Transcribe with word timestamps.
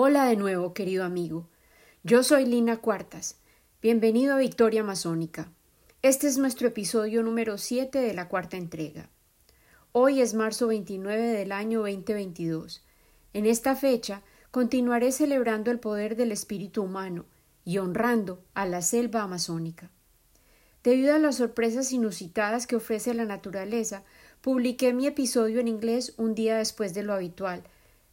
Hola 0.00 0.26
de 0.26 0.36
nuevo, 0.36 0.74
querido 0.74 1.02
amigo. 1.02 1.48
Yo 2.04 2.22
soy 2.22 2.46
Lina 2.46 2.76
Cuartas. 2.76 3.40
Bienvenido 3.82 4.32
a 4.36 4.38
Victoria 4.38 4.84
Masónica. 4.84 5.50
Este 6.02 6.28
es 6.28 6.38
nuestro 6.38 6.68
episodio 6.68 7.24
número 7.24 7.58
7 7.58 7.98
de 7.98 8.14
la 8.14 8.28
cuarta 8.28 8.56
entrega. 8.56 9.10
Hoy 9.90 10.20
es 10.20 10.34
marzo 10.34 10.68
29 10.68 11.20
del 11.20 11.50
año 11.50 11.80
2022. 11.80 12.84
En 13.32 13.44
esta 13.44 13.74
fecha 13.74 14.22
continuaré 14.52 15.10
celebrando 15.10 15.72
el 15.72 15.80
poder 15.80 16.14
del 16.14 16.30
espíritu 16.30 16.84
humano 16.84 17.24
y 17.64 17.78
honrando 17.78 18.44
a 18.54 18.66
la 18.66 18.82
selva 18.82 19.22
amazónica. 19.22 19.90
Debido 20.84 21.12
a 21.12 21.18
las 21.18 21.38
sorpresas 21.38 21.90
inusitadas 21.90 22.68
que 22.68 22.76
ofrece 22.76 23.14
la 23.14 23.24
naturaleza, 23.24 24.04
publiqué 24.42 24.92
mi 24.92 25.08
episodio 25.08 25.58
en 25.58 25.66
inglés 25.66 26.14
un 26.18 26.36
día 26.36 26.58
después 26.58 26.94
de 26.94 27.02
lo 27.02 27.14
habitual, 27.14 27.64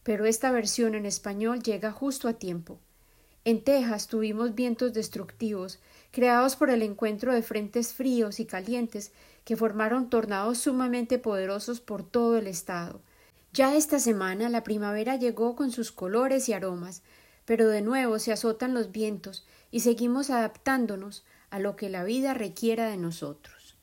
pero 0.05 0.25
esta 0.25 0.51
versión 0.51 0.93
en 0.93 1.07
español 1.07 1.63
llega 1.63 1.91
justo 1.91 2.27
a 2.27 2.33
tiempo. 2.33 2.77
En 3.43 3.63
Texas 3.63 4.05
tuvimos 4.05 4.53
vientos 4.53 4.93
destructivos, 4.93 5.79
creados 6.11 6.55
por 6.55 6.69
el 6.69 6.83
encuentro 6.83 7.33
de 7.33 7.41
frentes 7.41 7.91
fríos 7.91 8.39
y 8.39 8.45
calientes 8.45 9.11
que 9.45 9.57
formaron 9.57 10.11
tornados 10.11 10.59
sumamente 10.59 11.17
poderosos 11.17 11.81
por 11.81 12.07
todo 12.07 12.37
el 12.37 12.45
estado. 12.45 13.01
Ya 13.51 13.75
esta 13.75 13.97
semana 13.97 14.47
la 14.47 14.63
primavera 14.63 15.15
llegó 15.15 15.55
con 15.55 15.71
sus 15.71 15.91
colores 15.91 16.49
y 16.49 16.53
aromas, 16.53 17.01
pero 17.43 17.67
de 17.67 17.81
nuevo 17.81 18.19
se 18.19 18.31
azotan 18.31 18.75
los 18.75 18.91
vientos 18.91 19.43
y 19.71 19.79
seguimos 19.79 20.29
adaptándonos 20.29 21.25
a 21.49 21.57
lo 21.57 21.75
que 21.75 21.89
la 21.89 22.03
vida 22.03 22.35
requiera 22.35 22.91
de 22.91 22.97
nosotros. 22.97 23.75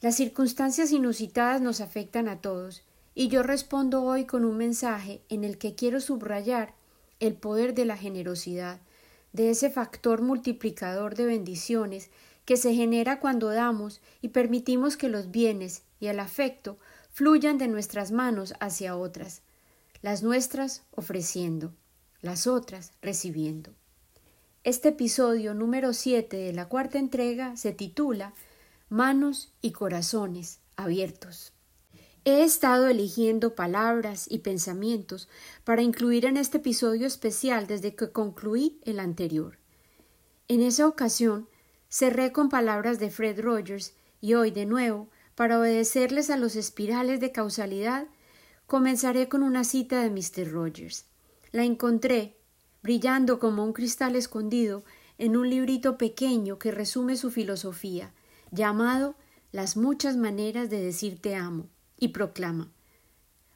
Las 0.00 0.16
circunstancias 0.16 0.90
inusitadas 0.90 1.60
nos 1.60 1.82
afectan 1.82 2.28
a 2.28 2.40
todos, 2.40 2.82
y 3.14 3.28
yo 3.28 3.42
respondo 3.42 4.02
hoy 4.02 4.24
con 4.24 4.44
un 4.44 4.56
mensaje 4.56 5.22
en 5.28 5.44
el 5.44 5.58
que 5.58 5.74
quiero 5.74 6.00
subrayar 6.00 6.74
el 7.20 7.34
poder 7.34 7.74
de 7.74 7.84
la 7.84 7.96
generosidad, 7.96 8.80
de 9.32 9.50
ese 9.50 9.70
factor 9.70 10.22
multiplicador 10.22 11.14
de 11.14 11.26
bendiciones 11.26 12.10
que 12.44 12.56
se 12.56 12.74
genera 12.74 13.20
cuando 13.20 13.48
damos 13.48 14.00
y 14.20 14.28
permitimos 14.28 14.96
que 14.96 15.08
los 15.08 15.30
bienes 15.30 15.82
y 16.00 16.08
el 16.08 16.20
afecto 16.20 16.78
fluyan 17.12 17.58
de 17.58 17.68
nuestras 17.68 18.10
manos 18.10 18.54
hacia 18.60 18.96
otras, 18.96 19.42
las 20.02 20.22
nuestras 20.22 20.82
ofreciendo, 20.90 21.72
las 22.20 22.46
otras 22.46 22.92
recibiendo. 23.00 23.70
Este 24.64 24.90
episodio 24.90 25.54
número 25.54 25.92
7 25.92 26.36
de 26.36 26.52
la 26.52 26.68
cuarta 26.68 26.98
entrega 26.98 27.56
se 27.56 27.72
titula 27.72 28.34
Manos 28.88 29.52
y 29.62 29.72
corazones 29.72 30.60
abiertos. 30.76 31.53
He 32.26 32.42
estado 32.42 32.88
eligiendo 32.88 33.54
palabras 33.54 34.24
y 34.30 34.38
pensamientos 34.38 35.28
para 35.62 35.82
incluir 35.82 36.24
en 36.24 36.38
este 36.38 36.56
episodio 36.56 37.06
especial 37.06 37.66
desde 37.66 37.94
que 37.94 38.12
concluí 38.12 38.80
el 38.86 38.98
anterior. 38.98 39.58
En 40.48 40.62
esa 40.62 40.88
ocasión 40.88 41.50
cerré 41.90 42.32
con 42.32 42.48
palabras 42.48 42.98
de 42.98 43.10
Fred 43.10 43.40
Rogers 43.42 43.92
y 44.22 44.32
hoy 44.32 44.52
de 44.52 44.64
nuevo, 44.64 45.10
para 45.34 45.58
obedecerles 45.58 46.30
a 46.30 46.38
los 46.38 46.56
espirales 46.56 47.20
de 47.20 47.30
causalidad, 47.30 48.06
comenzaré 48.66 49.28
con 49.28 49.42
una 49.42 49.62
cita 49.62 50.00
de 50.00 50.08
Mr. 50.08 50.50
Rogers. 50.50 51.04
La 51.52 51.64
encontré, 51.64 52.38
brillando 52.82 53.38
como 53.38 53.64
un 53.64 53.74
cristal 53.74 54.16
escondido, 54.16 54.82
en 55.18 55.36
un 55.36 55.50
librito 55.50 55.98
pequeño 55.98 56.58
que 56.58 56.70
resume 56.70 57.18
su 57.18 57.30
filosofía, 57.30 58.14
llamado 58.50 59.14
Las 59.52 59.76
muchas 59.76 60.16
maneras 60.16 60.70
de 60.70 60.80
decir 60.80 61.20
te 61.20 61.34
amo 61.34 61.68
y 61.98 62.08
proclama 62.08 62.70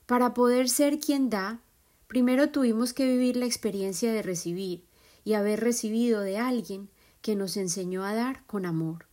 Para 0.07 0.35
poder 0.35 0.69
ser 0.69 0.99
quien 0.99 1.31
da, 1.31 1.61
primero 2.07 2.51
tuvimos 2.51 2.93
que 2.93 3.07
vivir 3.07 3.37
la 3.37 3.47
experiencia 3.47 4.13
de 4.13 4.23
recibir 4.23 4.85
y 5.25 5.35
haber 5.35 5.61
recibido 5.61 6.21
de 6.21 6.39
alguien 6.39 6.89
que 7.23 7.37
nos 7.37 7.57
enseñó 7.57 8.05
a 8.05 8.15
dar 8.15 8.45
con 8.47 8.67
amor. 8.67 9.07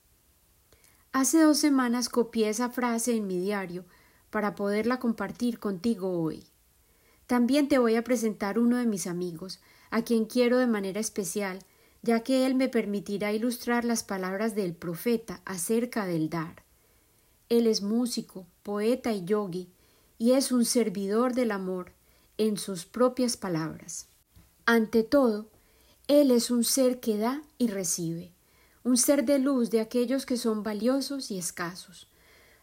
Hace 1.12 1.42
dos 1.42 1.60
semanas 1.60 2.10
copié 2.10 2.50
esa 2.50 2.70
frase 2.70 3.16
en 3.16 3.26
mi 3.26 3.40
diario 3.40 3.86
para 4.30 4.54
poderla 4.54 5.00
compartir 5.00 5.60
contigo 5.60 6.22
hoy. 6.22 6.44
También 7.26 7.70
te 7.70 7.78
voy 7.78 7.96
a 7.96 8.04
presentar 8.04 8.60
uno 8.60 8.76
de 8.76 8.86
mis 8.86 9.08
amigos, 9.08 9.62
a 9.92 10.02
quien 10.02 10.26
quiero 10.26 10.58
de 10.58 10.68
manera 10.68 11.00
especial, 11.00 11.60
ya 12.02 12.20
que 12.20 12.46
él 12.46 12.54
me 12.56 12.68
permitirá 12.68 13.32
ilustrar 13.32 13.86
las 13.86 14.04
palabras 14.04 14.56
del 14.56 14.76
profeta 14.76 15.42
acerca 15.46 16.06
del 16.06 16.30
dar. 16.30 16.65
Él 17.50 17.68
es 17.68 17.82
músico, 17.82 18.48
poeta 18.64 19.14
y 19.14 19.24
yogi, 19.26 19.70
y 20.18 20.32
es 20.32 20.52
un 20.52 20.66
servidor 20.66 21.34
del 21.34 21.52
amor 21.52 21.92
en 22.38 22.58
sus 22.58 22.86
propias 22.86 23.38
palabras. 23.38 24.08
Ante 24.66 25.04
todo, 25.04 25.50
Él 26.08 26.32
es 26.32 26.50
un 26.50 26.64
ser 26.64 27.00
que 27.00 27.18
da 27.18 27.42
y 27.58 27.68
recibe, 27.68 28.34
un 28.84 28.98
ser 28.98 29.26
de 29.26 29.40
luz 29.40 29.70
de 29.70 29.80
aquellos 29.80 30.26
que 30.26 30.38
son 30.38 30.64
valiosos 30.64 31.32
y 31.32 31.38
escasos. 31.38 32.08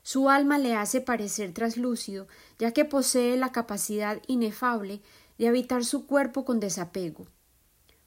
Su 0.03 0.28
alma 0.28 0.59
le 0.59 0.75
hace 0.75 1.00
parecer 1.00 1.53
traslúcido, 1.53 2.26
ya 2.59 2.72
que 2.72 2.84
posee 2.84 3.37
la 3.37 3.53
capacidad 3.53 4.20
inefable 4.26 5.00
de 5.38 5.49
habitar 5.49 5.84
su 5.84 6.06
cuerpo 6.06 6.44
con 6.44 6.59
desapego. 6.59 7.26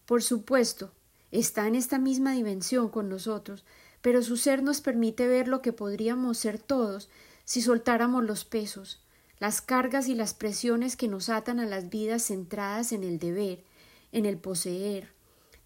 Por 0.05 0.21
supuesto, 0.21 0.91
está 1.31 1.67
en 1.67 1.75
esta 1.75 1.97
misma 1.97 2.33
dimensión 2.33 2.89
con 2.89 3.09
nosotros, 3.09 3.63
pero 4.05 4.21
su 4.21 4.37
ser 4.37 4.61
nos 4.61 4.81
permite 4.81 5.27
ver 5.27 5.47
lo 5.47 5.63
que 5.63 5.73
podríamos 5.73 6.37
ser 6.37 6.59
todos 6.59 7.09
si 7.43 7.63
soltáramos 7.63 8.23
los 8.23 8.45
pesos, 8.45 9.01
las 9.39 9.61
cargas 9.61 10.07
y 10.07 10.13
las 10.13 10.35
presiones 10.35 10.95
que 10.95 11.07
nos 11.07 11.27
atan 11.29 11.59
a 11.59 11.65
las 11.65 11.89
vidas 11.89 12.27
centradas 12.27 12.91
en 12.91 13.03
el 13.03 13.17
deber, 13.17 13.63
en 14.11 14.27
el 14.27 14.37
poseer, 14.37 15.11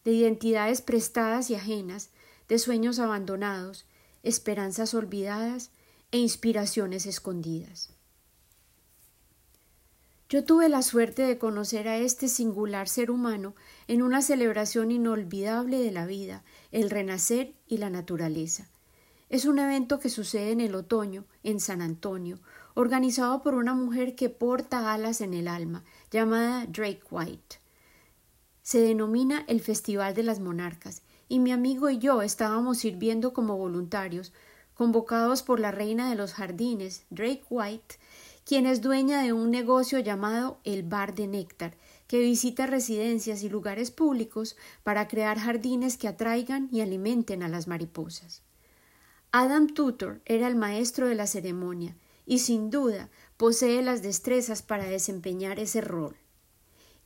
de 0.05 0.13
identidades 0.13 0.81
prestadas 0.81 1.49
y 1.49 1.55
ajenas, 1.55 2.11
de 2.47 2.59
sueños 2.59 2.99
abandonados, 2.99 3.83
esperanzas 4.23 4.93
olvidadas 4.93 5.71
e 6.13 6.19
inspiraciones 6.19 7.07
escondidas. 7.07 7.89
Yo 10.29 10.43
tuve 10.43 10.69
la 10.69 10.83
suerte 10.83 11.23
de 11.23 11.39
conocer 11.39 11.87
a 11.87 11.97
este 11.97 12.27
singular 12.27 12.87
ser 12.87 13.09
humano 13.09 13.55
en 13.87 14.03
una 14.03 14.21
celebración 14.21 14.91
inolvidable 14.91 15.79
de 15.79 15.89
la 15.91 16.05
vida, 16.05 16.43
el 16.71 16.91
renacer 16.91 17.55
y 17.65 17.77
la 17.77 17.89
naturaleza. 17.89 18.67
Es 19.29 19.45
un 19.45 19.57
evento 19.57 19.99
que 19.99 20.09
sucede 20.09 20.51
en 20.51 20.61
el 20.61 20.75
otoño, 20.75 21.25
en 21.41 21.59
San 21.59 21.81
Antonio, 21.81 22.37
organizado 22.75 23.41
por 23.41 23.55
una 23.55 23.73
mujer 23.73 24.13
que 24.13 24.29
porta 24.29 24.93
alas 24.93 25.21
en 25.21 25.33
el 25.33 25.47
alma, 25.47 25.83
llamada 26.11 26.67
Drake 26.67 27.01
White. 27.09 27.55
Se 28.61 28.81
denomina 28.81 29.45
el 29.47 29.61
Festival 29.61 30.13
de 30.13 30.21
las 30.21 30.39
Monarcas, 30.39 31.01
y 31.27 31.39
mi 31.39 31.51
amigo 31.51 31.89
y 31.89 31.97
yo 31.97 32.21
estábamos 32.21 32.77
sirviendo 32.77 33.33
como 33.33 33.57
voluntarios, 33.57 34.31
convocados 34.75 35.41
por 35.41 35.59
la 35.59 35.71
reina 35.71 36.07
de 36.07 36.15
los 36.15 36.33
jardines, 36.33 37.07
Drake 37.09 37.43
White, 37.49 37.95
quien 38.49 38.65
es 38.65 38.81
dueña 38.81 39.21
de 39.21 39.31
un 39.31 39.51
negocio 39.51 39.99
llamado 39.99 40.59
El 40.63 40.81
Bar 40.81 41.13
de 41.13 41.27
Néctar, 41.27 41.77
que 42.07 42.17
visita 42.17 42.65
residencias 42.65 43.43
y 43.43 43.49
lugares 43.49 43.91
públicos 43.91 44.57
para 44.81 45.07
crear 45.07 45.37
jardines 45.37 45.97
que 45.99 46.07
atraigan 46.07 46.67
y 46.71 46.81
alimenten 46.81 47.43
a 47.43 47.47
las 47.47 47.67
mariposas. 47.67 48.41
Adam 49.31 49.67
Tutor 49.67 50.19
era 50.25 50.47
el 50.47 50.55
maestro 50.55 51.07
de 51.07 51.13
la 51.13 51.27
ceremonia 51.27 51.95
y 52.25 52.39
sin 52.39 52.71
duda 52.71 53.11
posee 53.37 53.83
las 53.83 54.01
destrezas 54.01 54.63
para 54.63 54.85
desempeñar 54.85 55.59
ese 55.59 55.81
rol. 55.81 56.15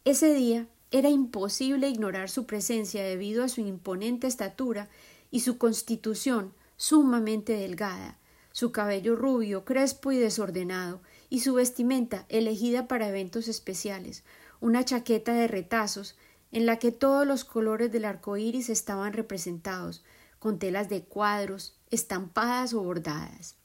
Ese 0.05 0.33
día 0.33 0.69
era 0.91 1.09
imposible 1.09 1.89
ignorar 1.89 2.29
su 2.29 2.45
presencia 2.45 3.03
debido 3.03 3.43
a 3.43 3.49
su 3.49 3.59
imponente 3.59 4.27
estatura 4.27 4.87
y 5.29 5.41
su 5.41 5.57
constitución 5.57 6.53
sumamente 6.77 7.51
delgada, 7.51 8.17
su 8.53 8.71
cabello 8.71 9.15
rubio, 9.17 9.65
crespo 9.65 10.11
y 10.11 10.17
desordenado, 10.17 11.01
y 11.29 11.41
su 11.41 11.55
vestimenta 11.55 12.25
elegida 12.29 12.87
para 12.87 13.09
eventos 13.09 13.47
especiales, 13.47 14.23
una 14.61 14.85
chaqueta 14.85 15.33
de 15.33 15.47
retazos 15.47 16.15
en 16.51 16.67
la 16.67 16.77
que 16.77 16.91
todos 16.91 17.27
los 17.27 17.43
colores 17.43 17.91
del 17.91 18.05
arco 18.05 18.37
iris 18.37 18.69
estaban 18.69 19.11
representados, 19.11 20.03
con 20.37 20.59
telas 20.59 20.87
de 20.87 21.03
cuadros, 21.03 21.75
estampadas 21.89 22.73
o 22.75 22.83
bordadas. 22.83 23.55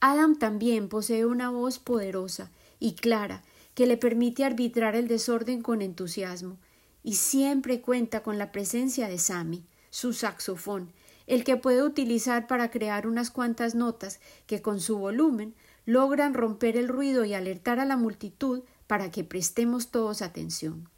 Adam 0.00 0.36
también 0.36 0.88
posee 0.88 1.24
una 1.24 1.50
voz 1.50 1.78
poderosa 1.78 2.50
y 2.80 2.94
clara 2.94 3.44
que 3.74 3.86
le 3.86 3.96
permite 3.96 4.44
arbitrar 4.44 4.96
el 4.96 5.06
desorden 5.06 5.62
con 5.62 5.80
entusiasmo, 5.80 6.58
y 7.04 7.14
siempre 7.14 7.80
cuenta 7.80 8.24
con 8.24 8.36
la 8.36 8.50
presencia 8.50 9.06
de 9.06 9.18
Sammy, 9.18 9.64
su 9.90 10.12
saxofón, 10.12 10.92
el 11.26 11.44
que 11.44 11.56
puede 11.56 11.82
utilizar 11.82 12.46
para 12.46 12.70
crear 12.70 13.06
unas 13.06 13.30
cuantas 13.30 13.74
notas 13.74 14.20
que 14.46 14.62
con 14.62 14.80
su 14.80 14.98
volumen 14.98 15.54
logran 15.86 16.34
romper 16.34 16.76
el 16.76 16.88
ruido 16.88 17.24
y 17.24 17.34
alertar 17.34 17.80
a 17.80 17.84
la 17.84 17.96
multitud 17.96 18.62
para 18.86 19.10
que 19.10 19.24
prestemos 19.24 19.90
todos 19.90 20.22
atención. 20.22 20.88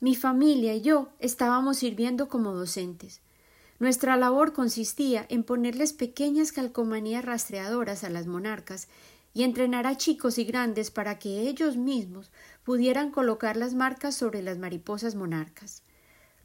Mi 0.00 0.14
familia 0.14 0.74
y 0.74 0.82
yo 0.82 1.08
estábamos 1.20 1.78
sirviendo 1.78 2.28
como 2.28 2.52
docentes. 2.52 3.20
Nuestra 3.78 4.16
labor 4.16 4.52
consistía 4.52 5.26
en 5.28 5.42
ponerles 5.42 5.92
pequeñas 5.92 6.52
calcomanías 6.52 7.24
rastreadoras 7.24 8.04
a 8.04 8.10
las 8.10 8.26
monarcas 8.26 8.88
y 9.34 9.42
entrenar 9.42 9.86
a 9.86 9.96
chicos 9.96 10.38
y 10.38 10.44
grandes 10.44 10.90
para 10.90 11.18
que 11.18 11.40
ellos 11.42 11.76
mismos 11.76 12.30
pudieran 12.64 13.10
colocar 13.10 13.56
las 13.56 13.74
marcas 13.74 14.14
sobre 14.14 14.42
las 14.42 14.56
mariposas 14.56 15.14
monarcas. 15.14 15.82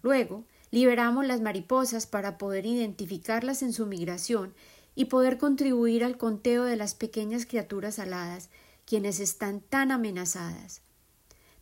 Luego, 0.02 0.44
liberamos 0.72 1.26
las 1.26 1.42
mariposas 1.42 2.08
para 2.08 2.38
poder 2.38 2.66
identificarlas 2.66 3.62
en 3.62 3.74
su 3.74 3.86
migración 3.86 4.54
y 4.96 5.06
poder 5.06 5.38
contribuir 5.38 6.04
al 6.04 6.18
conteo 6.18 6.64
de 6.64 6.78
las 6.78 6.96
pequeñas 6.96 7.46
criaturas 7.46 8.00
aladas, 8.00 8.50
quienes 8.86 9.20
están 9.20 9.62
tan 9.62 9.92
amenazadas. 9.92 10.82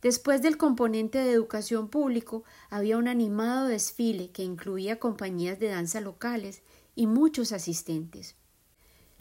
Después 0.01 0.41
del 0.41 0.57
componente 0.57 1.17
de 1.17 1.31
educación 1.31 1.89
público 1.89 2.43
había 2.69 2.97
un 2.97 3.07
animado 3.07 3.67
desfile 3.67 4.31
que 4.31 4.43
incluía 4.43 4.99
compañías 4.99 5.59
de 5.59 5.67
danza 5.67 5.99
locales 5.99 6.61
y 6.95 7.07
muchos 7.07 7.51
asistentes. 7.51 8.35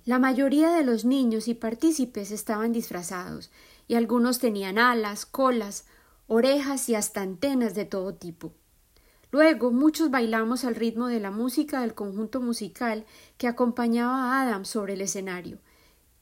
La 0.05 0.19
mayoría 0.19 0.71
de 0.71 0.85
los 0.85 1.05
niños 1.05 1.49
y 1.49 1.55
partícipes 1.55 2.31
estaban 2.31 2.73
disfrazados, 2.73 3.51
y 3.89 3.95
algunos 3.95 4.39
tenían 4.39 4.79
alas, 4.79 5.27
colas, 5.27 5.85
orejas 6.27 6.89
y 6.89 6.95
hasta 6.95 7.23
antenas 7.23 7.75
de 7.75 7.85
todo 7.85 8.15
tipo. 8.15 8.53
Luego 9.31 9.71
muchos 9.71 10.11
bailamos 10.11 10.65
al 10.65 10.75
ritmo 10.75 11.09
de 11.09 11.21
la 11.21 11.31
música 11.31 11.83
del 11.83 11.95
conjunto 11.95 12.41
musical 12.41 13.05
que 13.37 13.47
acompañaba 13.47 14.33
a 14.33 14.43
Adam 14.43 14.65
sobre 14.65 14.95
el 14.95 15.03
escenario, 15.03 15.59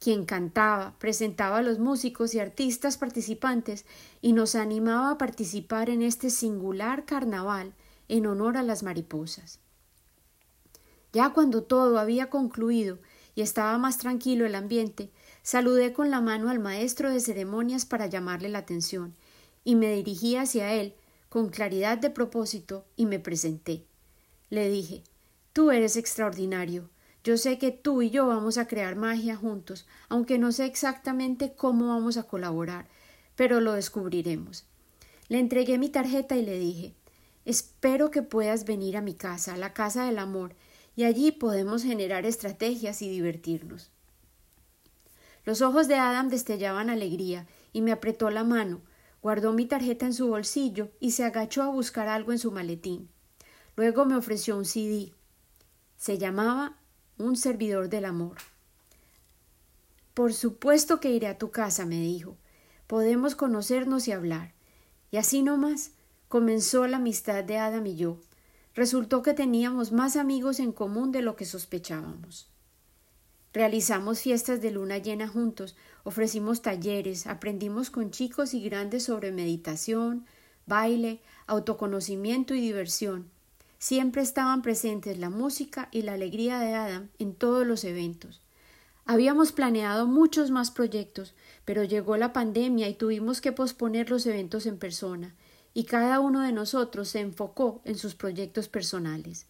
quien 0.01 0.25
cantaba, 0.25 0.97
presentaba 0.99 1.59
a 1.59 1.63
los 1.63 1.79
músicos 1.79 2.35
y 2.35 2.41
artistas 2.41 2.99
participantes 2.99 3.85
y 4.21 4.33
nos 4.33 4.57
animaba 4.57 5.13
a 5.13 5.19
participar 5.19 5.89
en 5.89 6.03
este 6.03 6.31
singular 6.31 7.05
carnaval 7.05 7.75
en 8.09 8.27
honor 8.27 8.57
a 8.57 8.65
las 8.65 8.83
mariposas. 8.83 9.61
Ya 11.13 11.31
cuando 11.31 11.63
todo 11.63 12.01
había 12.01 12.29
concluido 12.29 12.99
y 13.37 13.43
estaba 13.43 13.79
más 13.79 13.99
tranquilo 13.99 14.47
el 14.47 14.55
ambiente, 14.57 15.11
saludé 15.43 15.93
con 15.93 16.11
la 16.11 16.21
mano 16.21 16.51
al 16.51 16.59
maestro 16.59 17.11
de 17.11 17.21
ceremonias 17.21 17.87
para 17.87 18.07
llamarle 18.07 18.49
la 18.49 18.59
atención, 18.59 19.15
y 19.63 19.77
me 19.77 19.95
dirigí 19.95 20.37
hacia 20.37 20.73
él 20.73 20.95
con 21.29 21.49
claridad 21.51 21.99
de 21.99 22.11
propósito 22.11 22.85
y 22.97 23.07
me 23.07 23.19
presenté. 23.19 23.85
Le 24.51 24.69
dije 24.69 25.03
Tú 25.53 25.71
eres 25.71 25.97
extraordinario. 25.97 26.91
Yo 27.25 27.39
sé 27.39 27.59
que 27.59 27.73
tú 27.73 28.03
y 28.03 28.11
yo 28.11 28.27
vamos 28.27 28.59
a 28.59 28.69
crear 28.69 28.95
magia 28.95 29.37
juntos, 29.37 29.87
aunque 30.09 30.39
no 30.39 30.53
sé 30.53 30.67
exactamente 30.67 31.55
cómo 31.57 31.89
vamos 31.89 32.19
a 32.19 32.25
colaborar, 32.25 32.87
pero 33.35 33.61
lo 33.61 33.73
descubriremos. 33.73 34.65
Le 35.29 35.39
entregué 35.41 35.79
mi 35.79 35.89
tarjeta 35.89 36.37
y 36.37 36.45
le 36.45 36.59
dije 36.59 36.95
Espero 37.45 38.11
que 38.11 38.23
puedas 38.23 38.65
venir 38.65 38.97
a 38.97 39.03
mi 39.03 39.15
casa, 39.15 39.55
a 39.55 39.57
la 39.57 39.73
casa 39.73 40.05
del 40.05 40.19
amor, 40.19 40.55
y 40.95 41.05
allí 41.05 41.33
podemos 41.33 41.83
generar 41.83 42.27
estrategias 42.27 43.03
y 43.03 43.09
divertirnos. 43.09 43.91
Los 45.45 45.63
ojos 45.63 45.87
de 45.87 45.95
Adam 45.95 46.29
destellaban 46.29 46.91
alegría 46.91 47.47
y 47.73 47.83
me 47.83 47.93
apretó 47.93 48.31
la 48.31 48.43
mano, 48.43 48.81
guardó 49.27 49.53
mi 49.53 49.67
tarjeta 49.67 50.07
en 50.07 50.15
su 50.15 50.29
bolsillo 50.29 50.93
y 51.01 51.11
se 51.11 51.25
agachó 51.25 51.65
a 51.65 51.67
buscar 51.67 52.07
algo 52.07 52.31
en 52.31 52.39
su 52.39 52.53
maletín. 52.53 53.11
Luego 53.75 54.05
me 54.05 54.15
ofreció 54.15 54.57
un 54.57 54.65
CD. 54.65 55.15
Se 55.97 56.17
llamaba 56.17 56.77
un 57.19 57.35
servidor 57.37 57.89
del 57.89 58.05
amor. 58.05 58.37
Por 60.15 60.33
supuesto 60.33 61.01
que 61.01 61.11
iré 61.11 61.27
a 61.27 61.39
tu 61.39 61.51
casa, 61.51 61.87
me 61.87 62.01
dijo. 62.01 62.37
Podemos 62.87 63.35
conocernos 63.35 64.07
y 64.07 64.13
hablar. 64.13 64.55
Y 65.11 65.17
así 65.17 65.43
nomás 65.43 65.91
comenzó 66.29 66.87
la 66.87 66.99
amistad 66.99 67.43
de 67.43 67.59
Adam 67.59 67.85
y 67.85 67.97
yo. 67.97 68.21
Resultó 68.77 69.23
que 69.23 69.35
teníamos 69.35 69.91
más 69.91 70.15
amigos 70.15 70.61
en 70.61 70.71
común 70.71 71.11
de 71.11 71.23
lo 71.23 71.35
que 71.35 71.47
sospechábamos. 71.47 72.49
Realizamos 73.57 74.21
fiestas 74.21 74.61
de 74.61 74.71
luna 74.71 74.99
llena 74.99 75.29
juntos, 75.29 75.77
ofrecimos 76.05 76.61
talleres, 76.61 77.27
aprendimos 77.27 77.89
con 77.89 78.11
chicos 78.11 78.53
y 78.53 78.61
grandes 78.63 79.05
sobre 79.05 79.33
meditación, 79.33 80.27
baile, 80.67 81.23
autoconocimiento 81.47 82.55
y 82.55 82.61
diversión, 82.61 83.31
Siempre 83.79 84.21
estaban 84.21 84.61
presentes 84.61 85.17
la 85.17 85.31
música 85.31 85.89
y 85.91 86.03
la 86.03 86.13
alegría 86.13 86.59
de 86.59 86.75
Adam 86.75 87.09
en 87.19 87.35
todos 87.35 87.67
los 87.67 87.83
eventos. 87.85 88.43
Habíamos 89.07 89.53
planeado 89.53 90.07
muchos 90.07 90.51
más 90.51 90.71
proyectos, 90.71 91.35
pero 91.65 91.83
llegó 91.83 92.19
la 92.19 92.35
pandemia 92.35 92.91
y 92.91 92.95
tuvimos 92.95 93.41
que 93.41 93.53
posponer 93.53 94.11
los 94.11 94.27
eventos 94.27 94.67
en 94.67 94.77
persona, 94.77 95.35
y 95.73 95.85
cada 95.85 96.21
uno 96.21 96.43
de 96.43 96.53
nosotros 96.53 97.09
se 97.09 97.21
enfocó 97.21 97.81
en 97.87 97.97
sus 97.97 98.15
proyectos 98.15 98.69
personales. 98.69 99.47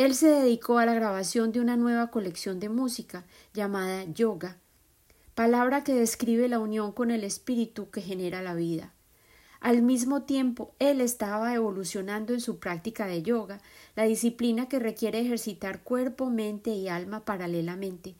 Él 0.00 0.14
se 0.14 0.28
dedicó 0.28 0.78
a 0.78 0.86
la 0.86 0.94
grabación 0.94 1.52
de 1.52 1.60
una 1.60 1.76
nueva 1.76 2.10
colección 2.10 2.58
de 2.58 2.70
música 2.70 3.26
llamada 3.52 4.04
yoga, 4.04 4.56
palabra 5.34 5.84
que 5.84 5.92
describe 5.92 6.48
la 6.48 6.58
unión 6.58 6.92
con 6.92 7.10
el 7.10 7.22
espíritu 7.22 7.90
que 7.90 8.00
genera 8.00 8.40
la 8.40 8.54
vida. 8.54 8.94
Al 9.60 9.82
mismo 9.82 10.22
tiempo, 10.22 10.72
él 10.78 11.02
estaba 11.02 11.54
evolucionando 11.54 12.32
en 12.32 12.40
su 12.40 12.58
práctica 12.58 13.06
de 13.06 13.20
yoga, 13.20 13.60
la 13.94 14.04
disciplina 14.04 14.70
que 14.70 14.78
requiere 14.78 15.20
ejercitar 15.20 15.82
cuerpo, 15.82 16.30
mente 16.30 16.70
y 16.70 16.88
alma 16.88 17.26
paralelamente, 17.26 18.14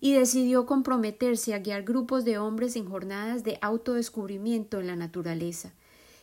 y 0.00 0.14
decidió 0.14 0.64
comprometerse 0.64 1.52
a 1.52 1.58
guiar 1.58 1.82
grupos 1.82 2.24
de 2.24 2.38
hombres 2.38 2.76
en 2.76 2.88
jornadas 2.88 3.44
de 3.44 3.58
autodescubrimiento 3.60 4.80
en 4.80 4.86
la 4.86 4.96
naturaleza, 4.96 5.74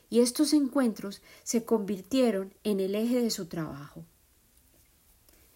y 0.09 0.21
estos 0.21 0.53
encuentros 0.53 1.21
se 1.43 1.65
convirtieron 1.65 2.51
en 2.63 2.79
el 2.79 2.95
eje 2.95 3.21
de 3.21 3.29
su 3.29 3.45
trabajo. 3.45 4.05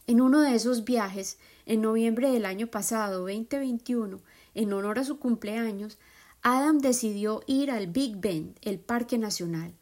En 0.08 0.22
uno 0.22 0.40
de 0.40 0.56
esos 0.56 0.86
viajes, 0.86 1.38
en 1.66 1.82
noviembre 1.82 2.32
del 2.32 2.46
año 2.46 2.68
pasado, 2.68 3.28
2021, 3.28 4.22
en 4.56 4.72
honor 4.72 5.00
a 5.00 5.04
su 5.04 5.20
cumpleaños, 5.20 5.98
Adam 6.42 6.80
decidió 6.80 7.44
ir 7.46 7.72
al 7.72 7.88
Big 7.88 8.16
Bend, 8.16 8.58
el 8.62 8.80
Parque 8.80 9.18
Nacional. 9.18 9.74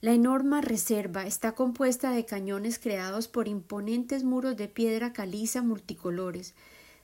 La 0.00 0.12
enorme 0.12 0.60
reserva 0.60 1.26
está 1.26 1.56
compuesta 1.56 2.12
de 2.12 2.24
cañones 2.24 2.78
creados 2.78 3.26
por 3.26 3.48
imponentes 3.48 4.22
muros 4.22 4.56
de 4.56 4.68
piedra 4.68 5.12
caliza 5.12 5.62
multicolores, 5.62 6.54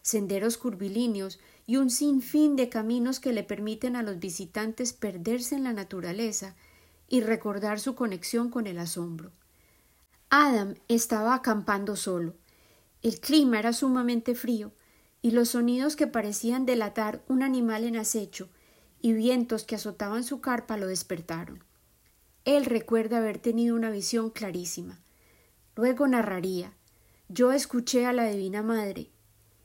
senderos 0.02 0.56
curvilíneos 0.56 1.40
y 1.66 1.78
un 1.78 1.90
sinfín 1.90 2.54
de 2.54 2.68
caminos 2.68 3.18
que 3.18 3.32
le 3.32 3.42
permiten 3.42 3.96
a 3.96 4.04
los 4.04 4.20
visitantes 4.20 4.92
perderse 4.92 5.56
en 5.56 5.64
la 5.64 5.72
naturaleza 5.72 6.54
y 7.08 7.22
recordar 7.22 7.80
su 7.80 7.96
conexión 7.96 8.50
con 8.50 8.68
el 8.68 8.78
asombro. 8.78 9.32
Adam 10.30 10.76
estaba 10.86 11.34
acampando 11.34 11.96
solo. 11.96 12.34
El 13.02 13.19
clima 13.19 13.58
era 13.58 13.72
sumamente 13.72 14.34
frío 14.34 14.72
y 15.22 15.32
los 15.32 15.50
sonidos 15.50 15.96
que 15.96 16.06
parecían 16.06 16.66
delatar 16.66 17.25
un 17.28 17.43
animal 17.43 17.84
en 17.84 17.96
acecho 17.96 18.49
y 19.00 19.12
vientos 19.12 19.64
que 19.64 19.75
azotaban 19.75 20.22
su 20.22 20.40
carpa 20.40 20.76
lo 20.76 20.87
despertaron. 20.87 21.64
Él 22.44 22.64
recuerda 22.64 23.19
haber 23.19 23.38
tenido 23.38 23.76
una 23.76 23.91
visión 23.91 24.31
clarísima. 24.31 25.00
Luego 25.74 26.06
narraría 26.06 26.74
Yo 27.29 27.53
escuché 27.53 28.06
a 28.06 28.12
la 28.12 28.26
Divina 28.26 28.62
Madre 28.62 29.10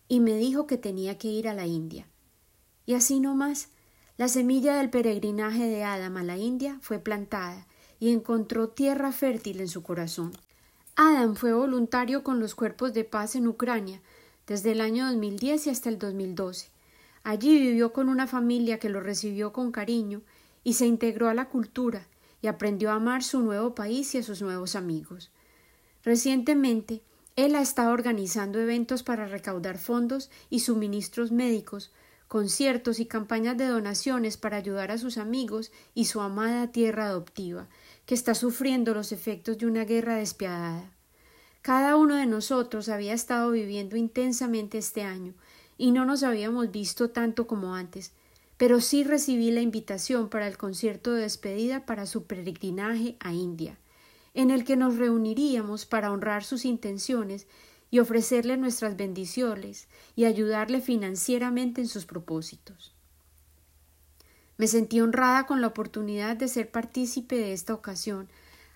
y 0.07 0.19
me 0.19 0.35
dijo 0.35 0.67
que 0.67 0.77
tenía 0.77 1.17
que 1.17 1.27
ir 1.27 1.47
a 1.47 1.53
la 1.53 1.65
India. 1.65 2.07
Y 2.85 2.93
así 2.93 3.19
no 3.19 3.35
más, 3.35 3.69
la 4.15 4.29
semilla 4.29 4.77
del 4.77 4.89
peregrinaje 4.89 5.65
de 5.65 5.83
Adam 5.83 6.17
a 6.17 6.23
la 6.23 6.37
India 6.37 6.79
fue 6.81 6.97
plantada 6.97 7.67
y 7.99 8.11
encontró 8.11 8.69
tierra 8.69 9.11
fértil 9.11 9.59
en 9.59 9.67
su 9.67 9.83
corazón. 9.83 10.31
Adam 10.99 11.35
fue 11.35 11.53
voluntario 11.53 12.23
con 12.23 12.39
los 12.39 12.55
cuerpos 12.55 12.91
de 12.91 13.03
paz 13.03 13.35
en 13.35 13.47
Ucrania 13.47 14.01
desde 14.47 14.71
el 14.71 14.81
año 14.81 15.05
2010 15.05 15.67
y 15.67 15.69
hasta 15.69 15.89
el 15.89 15.99
2012 15.99 16.71
Allí 17.23 17.59
vivió 17.59 17.93
con 17.93 18.09
una 18.09 18.25
familia 18.25 18.79
que 18.79 18.89
lo 18.89 18.99
recibió 18.99 19.53
con 19.53 19.71
cariño 19.71 20.23
y 20.63 20.73
se 20.73 20.87
integró 20.87 21.29
a 21.29 21.35
la 21.35 21.49
cultura 21.49 22.07
y 22.41 22.47
aprendió 22.47 22.89
a 22.89 22.95
amar 22.95 23.21
su 23.21 23.41
nuevo 23.41 23.75
país 23.75 24.15
y 24.15 24.17
a 24.17 24.23
sus 24.23 24.41
nuevos 24.41 24.75
amigos. 24.75 25.29
Recientemente, 26.03 27.03
él 27.35 27.53
ha 27.53 27.61
estado 27.61 27.91
organizando 27.91 28.59
eventos 28.59 29.03
para 29.03 29.27
recaudar 29.27 29.77
fondos 29.77 30.31
y 30.49 30.61
suministros 30.61 31.31
médicos, 31.31 31.91
conciertos 32.27 32.99
y 32.99 33.05
campañas 33.05 33.55
de 33.55 33.67
donaciones 33.67 34.37
para 34.37 34.57
ayudar 34.57 34.89
a 34.89 34.97
sus 34.97 35.19
amigos 35.19 35.71
y 35.93 36.05
su 36.05 36.21
amada 36.21 36.71
tierra 36.71 37.05
adoptiva, 37.05 37.67
que 38.07 38.15
está 38.15 38.33
sufriendo 38.33 38.93
los 38.93 39.11
efectos 39.11 39.57
de 39.57 39.67
una 39.67 39.83
guerra 39.83 40.15
despiadada. 40.15 40.89
Cada 41.61 41.97
uno 41.97 42.15
de 42.15 42.25
nosotros 42.25 42.87
había 42.87 43.13
estado 43.13 43.51
viviendo 43.51 43.97
intensamente 43.97 44.77
este 44.77 45.03
año, 45.03 45.33
y 45.77 45.91
no 45.91 46.05
nos 46.05 46.23
habíamos 46.23 46.71
visto 46.71 47.09
tanto 47.09 47.47
como 47.47 47.75
antes, 47.75 48.13
pero 48.55 48.79
sí 48.79 49.03
recibí 49.03 49.51
la 49.51 49.59
invitación 49.59 50.29
para 50.29 50.47
el 50.47 50.57
concierto 50.57 51.11
de 51.11 51.23
despedida 51.23 51.85
para 51.85 52.05
su 52.05 52.23
peregrinaje 52.23 53.17
a 53.19 53.33
India, 53.33 53.77
en 54.33 54.51
el 54.51 54.63
que 54.63 54.77
nos 54.77 54.95
reuniríamos 54.95 55.85
para 55.85 56.09
honrar 56.09 56.45
sus 56.45 56.63
intenciones 56.63 57.45
y 57.91 57.99
ofrecerle 57.99 58.55
nuestras 58.55 58.95
bendiciones 58.95 59.89
y 60.15 60.23
ayudarle 60.23 60.79
financieramente 60.79 61.81
en 61.81 61.89
sus 61.89 62.05
propósitos. 62.05 62.96
Me 64.57 64.67
sentí 64.67 64.99
honrada 65.01 65.45
con 65.45 65.61
la 65.61 65.67
oportunidad 65.67 66.35
de 66.35 66.47
ser 66.47 66.71
partícipe 66.71 67.35
de 67.37 67.53
esta 67.53 67.73
ocasión, 67.73 68.27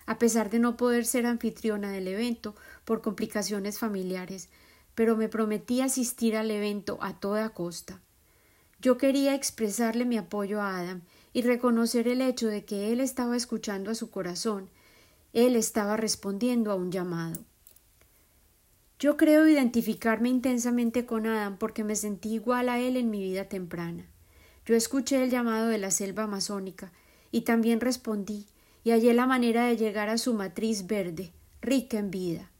a 0.06 0.18
pesar 0.18 0.50
de 0.50 0.58
no 0.58 0.76
poder 0.76 1.04
ser 1.04 1.26
anfitriona 1.26 1.90
del 1.90 2.08
evento 2.08 2.54
por 2.84 3.02
complicaciones 3.02 3.78
familiares, 3.78 4.48
pero 4.94 5.16
me 5.16 5.28
prometí 5.28 5.80
asistir 5.80 6.36
al 6.36 6.50
evento 6.50 6.98
a 7.00 7.18
toda 7.18 7.50
costa. 7.50 8.00
Yo 8.80 8.98
quería 8.98 9.34
expresarle 9.34 10.04
mi 10.04 10.18
apoyo 10.18 10.60
a 10.60 10.78
Adam 10.78 11.02
y 11.32 11.42
reconocer 11.42 12.08
el 12.08 12.20
hecho 12.20 12.48
de 12.48 12.64
que 12.64 12.92
él 12.92 13.00
estaba 13.00 13.36
escuchando 13.36 13.90
a 13.90 13.94
su 13.94 14.10
corazón, 14.10 14.70
él 15.32 15.56
estaba 15.56 15.96
respondiendo 15.96 16.70
a 16.70 16.74
un 16.74 16.92
llamado. 16.92 17.44
Yo 18.98 19.16
creo 19.16 19.48
identificarme 19.48 20.28
intensamente 20.28 21.06
con 21.06 21.26
Adam 21.26 21.58
porque 21.58 21.82
me 21.84 21.96
sentí 21.96 22.34
igual 22.34 22.68
a 22.68 22.78
él 22.78 22.96
en 22.96 23.10
mi 23.10 23.20
vida 23.20 23.48
temprana. 23.48 24.11
Yo 24.66 24.76
escuché 24.76 25.22
el 25.22 25.30
llamado 25.30 25.68
de 25.68 25.78
la 25.78 25.90
selva 25.90 26.24
amazónica 26.24 26.92
y 27.30 27.42
también 27.42 27.80
respondí 27.80 28.46
y 28.84 28.90
hallé 28.90 29.14
la 29.14 29.26
manera 29.26 29.66
de 29.66 29.76
llegar 29.76 30.08
a 30.08 30.18
su 30.18 30.34
matriz 30.34 30.86
verde, 30.86 31.32
rica 31.60 31.98
en 31.98 32.10
vida. 32.10 32.50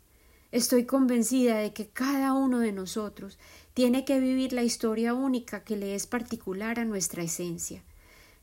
Estoy 0.50 0.84
convencida 0.84 1.58
de 1.58 1.72
que 1.72 1.88
cada 1.88 2.34
uno 2.34 2.58
de 2.58 2.72
nosotros 2.72 3.38
tiene 3.74 4.04
que 4.04 4.20
vivir 4.20 4.52
la 4.52 4.62
historia 4.62 5.14
única 5.14 5.64
que 5.64 5.76
le 5.76 5.94
es 5.94 6.06
particular 6.06 6.78
a 6.78 6.84
nuestra 6.84 7.22
esencia. 7.22 7.82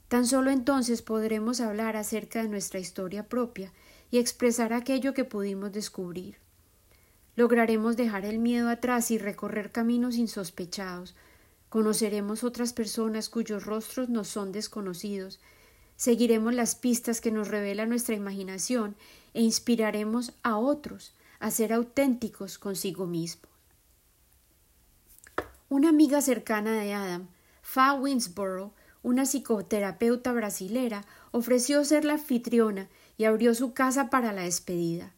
Tan 0.07 0.25
solo 0.25 0.49
entonces 0.49 1.03
podremos 1.03 1.61
hablar 1.61 1.95
acerca 1.95 2.41
de 2.41 2.49
nuestra 2.49 2.79
historia 2.79 3.27
propia 3.27 3.71
y 4.09 4.17
expresar 4.17 4.73
aquello 4.73 5.13
que 5.13 5.23
pudimos 5.23 5.71
descubrir. 5.71 6.37
Lograremos 7.35 7.95
dejar 7.95 8.25
el 8.25 8.39
miedo 8.39 8.69
atrás 8.69 9.11
y 9.11 9.19
recorrer 9.19 9.71
caminos 9.71 10.15
insospechados. 10.15 11.15
Conoceremos 11.69 12.43
otras 12.43 12.73
personas 12.73 13.29
cuyos 13.29 13.65
rostros 13.65 14.09
nos 14.09 14.27
son 14.27 14.51
desconocidos. 14.51 15.39
Seguiremos 15.95 16.53
las 16.53 16.75
pistas 16.75 17.21
que 17.21 17.31
nos 17.31 17.47
revela 17.47 17.85
nuestra 17.85 18.15
imaginación 18.15 18.95
e 19.35 19.41
inspiraremos 19.43 20.33
a 20.41 20.57
otros 20.57 21.13
a 21.39 21.51
ser 21.51 21.71
auténticos 21.71 22.57
consigo 22.57 23.05
mismos. 23.05 23.49
Una 25.69 25.89
amiga 25.89 26.21
cercana 26.21 26.73
de 26.73 26.93
Adam, 26.93 27.27
Fa 27.61 27.93
Winsborough, 27.93 28.71
una 29.03 29.25
psicoterapeuta 29.25 30.33
brasilera, 30.33 31.05
ofreció 31.31 31.85
ser 31.85 32.03
la 32.03 32.13
anfitriona 32.13 32.89
y 33.17 33.25
abrió 33.25 33.53
su 33.53 33.73
casa 33.73 34.09
para 34.09 34.33
la 34.33 34.41
despedida. 34.41 35.13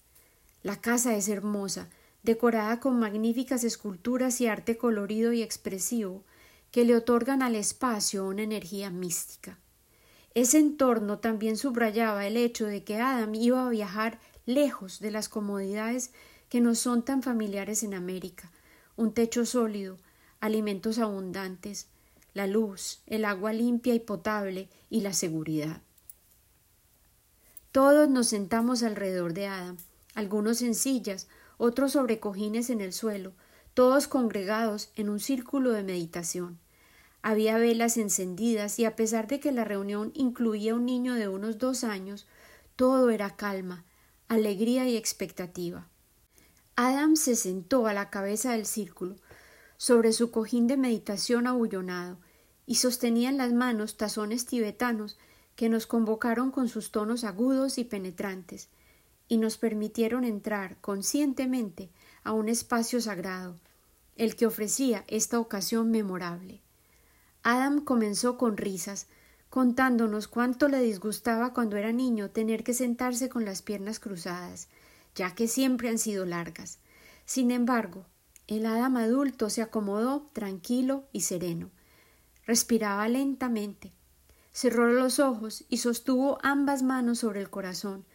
La 0.63 0.75
casa 0.75 1.15
es 1.15 1.29
hermosa, 1.29 1.87
decorada 2.23 2.81
con 2.81 2.99
magníficas 2.99 3.63
esculturas 3.63 4.41
y 4.41 4.47
arte 4.47 4.77
colorido 4.77 5.31
y 5.31 5.41
expresivo 5.41 6.23
que 6.71 6.85
le 6.85 6.95
otorgan 6.95 7.41
al 7.41 7.55
espacio 7.55 8.25
una 8.25 8.43
energía 8.43 8.89
mística. 8.89 9.59
Ese 10.33 10.57
entorno 10.57 11.19
también 11.19 11.57
subrayaba 11.57 12.25
el 12.25 12.37
hecho 12.37 12.65
de 12.65 12.83
que 12.83 12.97
Adam 12.97 13.35
iba 13.35 13.65
a 13.67 13.69
viajar 13.69 14.19
lejos 14.45 14.99
de 14.99 15.11
las 15.11 15.27
comodidades 15.27 16.11
que 16.47 16.61
nos 16.61 16.79
son 16.79 17.03
tan 17.03 17.21
familiares 17.21 17.83
en 17.83 17.93
América, 17.93 18.51
un 18.95 19.13
techo 19.13 19.45
sólido, 19.45 19.97
alimentos 20.39 20.99
abundantes, 20.99 21.87
la 22.33 22.47
luz, 22.47 23.01
el 23.07 23.25
agua 23.25 23.51
limpia 23.51 23.93
y 23.93 23.99
potable 23.99 24.69
y 24.89 25.01
la 25.01 25.13
seguridad. 25.13 25.81
Todos 27.71 28.09
nos 28.09 28.27
sentamos 28.27 28.83
alrededor 28.83 29.33
de 29.33 29.47
Adam, 29.47 29.77
algunos 30.13 30.61
en 30.61 30.75
sillas, 30.75 31.27
otros 31.57 31.93
sobre 31.93 32.19
cojines 32.19 32.69
en 32.69 32.81
el 32.81 32.93
suelo, 32.93 33.33
todos 33.73 34.07
congregados 34.07 34.91
en 34.95 35.09
un 35.09 35.19
círculo 35.19 35.71
de 35.71 35.83
meditación. 35.83 36.59
Había 37.23 37.57
velas 37.57 37.97
encendidas 37.97 38.79
y 38.79 38.85
a 38.85 38.95
pesar 38.95 39.27
de 39.27 39.39
que 39.39 39.51
la 39.51 39.63
reunión 39.63 40.11
incluía 40.15 40.73
un 40.73 40.85
niño 40.85 41.13
de 41.13 41.27
unos 41.27 41.59
dos 41.59 41.83
años, 41.83 42.27
todo 42.75 43.11
era 43.11 43.35
calma, 43.35 43.85
alegría 44.27 44.87
y 44.87 44.97
expectativa. 44.97 45.87
Adam 46.75 47.15
se 47.15 47.35
sentó 47.35 47.85
a 47.85 47.93
la 47.93 48.09
cabeza 48.09 48.53
del 48.53 48.65
círculo, 48.65 49.17
sobre 49.77 50.13
su 50.13 50.31
cojín 50.31 50.67
de 50.67 50.77
meditación 50.77 51.47
abullonado, 51.47 52.17
y 52.65 52.75
sostenía 52.75 53.29
en 53.29 53.37
las 53.37 53.51
manos 53.51 53.97
tazones 53.97 54.45
tibetanos 54.45 55.17
que 55.55 55.69
nos 55.69 55.85
convocaron 55.85 56.51
con 56.51 56.69
sus 56.69 56.91
tonos 56.91 57.23
agudos 57.23 57.77
y 57.77 57.83
penetrantes, 57.83 58.69
y 59.27 59.37
nos 59.37 59.57
permitieron 59.57 60.23
entrar 60.23 60.77
conscientemente 60.81 61.89
a 62.23 62.33
un 62.33 62.49
espacio 62.49 63.01
sagrado, 63.01 63.59
el 64.15 64.35
que 64.35 64.45
ofrecía 64.45 65.03
esta 65.07 65.39
ocasión 65.39 65.91
memorable. 65.91 66.61
Adam 67.43 67.83
comenzó 67.83 68.37
con 68.37 68.55
risas, 68.55 69.07
contándonos 69.49 70.27
cuánto 70.27 70.67
le 70.67 70.79
disgustaba 70.79 71.53
cuando 71.53 71.75
era 71.75 71.91
niño 71.91 72.29
tener 72.29 72.63
que 72.63 72.75
sentarse 72.75 73.29
con 73.29 73.45
las 73.45 73.63
piernas 73.63 73.99
cruzadas, 73.99 74.67
ya 75.15 75.33
que 75.33 75.47
siempre 75.47 75.89
han 75.89 75.97
sido 75.97 76.25
largas. 76.25 76.77
Sin 77.25 77.49
embargo, 77.49 78.05
el 78.45 78.67
Adam 78.67 78.97
adulto 78.97 79.49
se 79.49 79.63
acomodó 79.63 80.29
tranquilo 80.33 81.07
y 81.11 81.21
sereno. 81.21 81.71
Respiraba 82.45 83.07
lentamente. 83.07 83.91
Cerró 84.51 84.91
los 84.91 85.17
ojos 85.19 85.63
y 85.67 85.77
sostuvo 85.77 86.37
ambas 86.43 86.83
manos 86.83 87.19
sobre 87.19 87.39
el 87.39 87.49
corazón, 87.49 88.05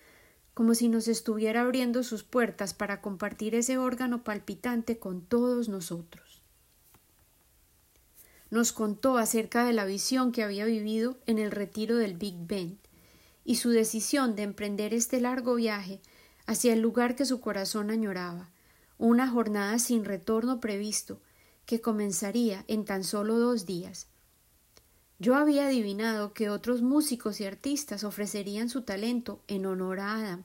como 0.54 0.74
si 0.74 0.88
nos 0.88 1.08
estuviera 1.08 1.62
abriendo 1.62 2.04
sus 2.04 2.22
puertas 2.22 2.74
para 2.74 3.00
compartir 3.00 3.56
ese 3.56 3.76
órgano 3.76 4.22
palpitante 4.22 4.98
con 4.98 5.20
todos 5.22 5.68
nosotros 5.68 6.25
nos 8.56 8.72
contó 8.72 9.18
acerca 9.18 9.66
de 9.66 9.74
la 9.74 9.84
visión 9.84 10.32
que 10.32 10.42
había 10.42 10.64
vivido 10.64 11.18
en 11.26 11.38
el 11.38 11.50
retiro 11.50 11.96
del 11.96 12.14
Big 12.14 12.34
Ben 12.38 12.78
y 13.44 13.56
su 13.56 13.68
decisión 13.68 14.34
de 14.34 14.44
emprender 14.44 14.94
este 14.94 15.20
largo 15.20 15.56
viaje 15.56 16.00
hacia 16.46 16.72
el 16.72 16.80
lugar 16.80 17.16
que 17.16 17.26
su 17.26 17.40
corazón 17.40 17.90
añoraba, 17.90 18.48
una 18.96 19.28
jornada 19.28 19.78
sin 19.78 20.06
retorno 20.06 20.58
previsto 20.58 21.20
que 21.66 21.82
comenzaría 21.82 22.64
en 22.66 22.86
tan 22.86 23.04
solo 23.04 23.38
dos 23.38 23.66
días. 23.66 24.06
Yo 25.18 25.34
había 25.34 25.66
adivinado 25.66 26.32
que 26.32 26.48
otros 26.48 26.80
músicos 26.80 27.42
y 27.42 27.44
artistas 27.44 28.04
ofrecerían 28.04 28.70
su 28.70 28.82
talento 28.82 29.42
en 29.48 29.66
honor 29.66 30.00
a 30.00 30.14
Adam, 30.14 30.44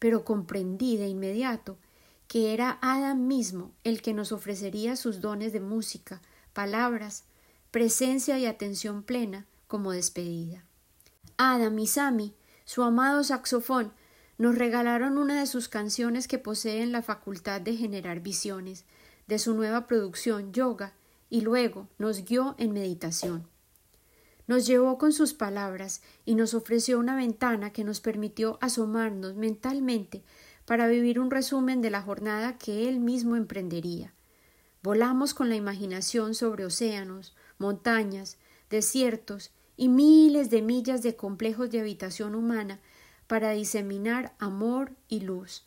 pero 0.00 0.24
comprendí 0.24 0.96
de 0.96 1.06
inmediato 1.06 1.78
que 2.26 2.52
era 2.52 2.80
Adam 2.82 3.28
mismo 3.28 3.70
el 3.84 4.02
que 4.02 4.14
nos 4.14 4.32
ofrecería 4.32 4.96
sus 4.96 5.20
dones 5.20 5.52
de 5.52 5.60
música, 5.60 6.22
palabras, 6.52 7.24
presencia 7.76 8.38
y 8.38 8.46
atención 8.46 9.02
plena 9.02 9.44
como 9.66 9.92
despedida. 9.92 10.64
Adam 11.36 11.78
y 11.78 11.86
Sami, 11.86 12.34
su 12.64 12.82
amado 12.82 13.22
saxofón, 13.22 13.92
nos 14.38 14.56
regalaron 14.56 15.18
una 15.18 15.40
de 15.40 15.46
sus 15.46 15.68
canciones 15.68 16.26
que 16.26 16.38
poseen 16.38 16.90
la 16.90 17.02
facultad 17.02 17.60
de 17.60 17.76
generar 17.76 18.20
visiones, 18.20 18.86
de 19.26 19.38
su 19.38 19.52
nueva 19.52 19.86
producción 19.86 20.54
Yoga, 20.54 20.94
y 21.28 21.42
luego 21.42 21.86
nos 21.98 22.24
guió 22.24 22.54
en 22.56 22.72
meditación. 22.72 23.46
Nos 24.46 24.66
llevó 24.66 24.96
con 24.96 25.12
sus 25.12 25.34
palabras 25.34 26.00
y 26.24 26.34
nos 26.34 26.54
ofreció 26.54 26.98
una 26.98 27.14
ventana 27.14 27.74
que 27.74 27.84
nos 27.84 28.00
permitió 28.00 28.56
asomarnos 28.62 29.34
mentalmente 29.34 30.22
para 30.64 30.88
vivir 30.88 31.20
un 31.20 31.30
resumen 31.30 31.82
de 31.82 31.90
la 31.90 32.00
jornada 32.00 32.56
que 32.56 32.88
él 32.88 33.00
mismo 33.00 33.36
emprendería. 33.36 34.14
Volamos 34.82 35.34
con 35.34 35.50
la 35.50 35.56
imaginación 35.56 36.34
sobre 36.34 36.64
océanos, 36.64 37.34
montañas, 37.58 38.38
desiertos 38.70 39.50
y 39.76 39.88
miles 39.88 40.50
de 40.50 40.62
millas 40.62 41.02
de 41.02 41.16
complejos 41.16 41.70
de 41.70 41.80
habitación 41.80 42.34
humana 42.34 42.80
para 43.26 43.50
diseminar 43.50 44.34
amor 44.38 44.92
y 45.08 45.20
luz. 45.20 45.64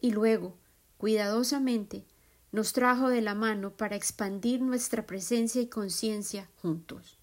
Y 0.00 0.12
luego, 0.12 0.56
cuidadosamente, 0.98 2.04
nos 2.52 2.72
trajo 2.72 3.08
de 3.08 3.20
la 3.20 3.34
mano 3.34 3.70
para 3.70 3.96
expandir 3.96 4.60
nuestra 4.60 5.06
presencia 5.06 5.60
y 5.60 5.68
conciencia 5.68 6.48
juntos. 6.60 7.18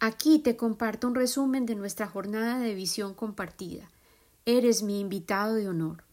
Aquí 0.00 0.38
te 0.38 0.56
comparto 0.56 1.08
un 1.08 1.14
resumen 1.14 1.66
de 1.66 1.74
nuestra 1.74 2.06
jornada 2.06 2.58
de 2.58 2.74
visión 2.74 3.14
compartida. 3.14 3.90
Eres 4.44 4.82
mi 4.82 5.00
invitado 5.00 5.54
de 5.54 5.68
honor. 5.68 6.04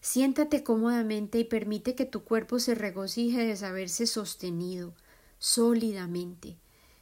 Siéntate 0.00 0.62
cómodamente 0.62 1.38
y 1.38 1.44
permite 1.44 1.94
que 1.94 2.06
tu 2.06 2.22
cuerpo 2.22 2.60
se 2.60 2.74
regocije 2.74 3.44
de 3.44 3.56
saberse 3.56 4.06
sostenido 4.06 4.94
sólidamente, 5.38 6.56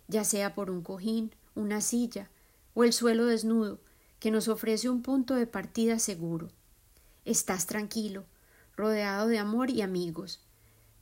ya 0.08 0.24
sea 0.24 0.54
por 0.54 0.70
un 0.70 0.82
cojín, 0.82 1.34
una 1.54 1.80
silla 1.80 2.30
o 2.74 2.84
el 2.84 2.92
suelo 2.92 3.26
desnudo, 3.26 3.80
que 4.18 4.30
nos 4.30 4.48
ofrece 4.48 4.88
un 4.88 5.02
punto 5.02 5.34
de 5.34 5.46
partida 5.46 5.98
seguro. 5.98 6.48
Estás 7.24 7.66
tranquilo, 7.66 8.24
rodeado 8.76 9.28
de 9.28 9.38
amor 9.38 9.70
y 9.70 9.82
amigos. 9.82 10.40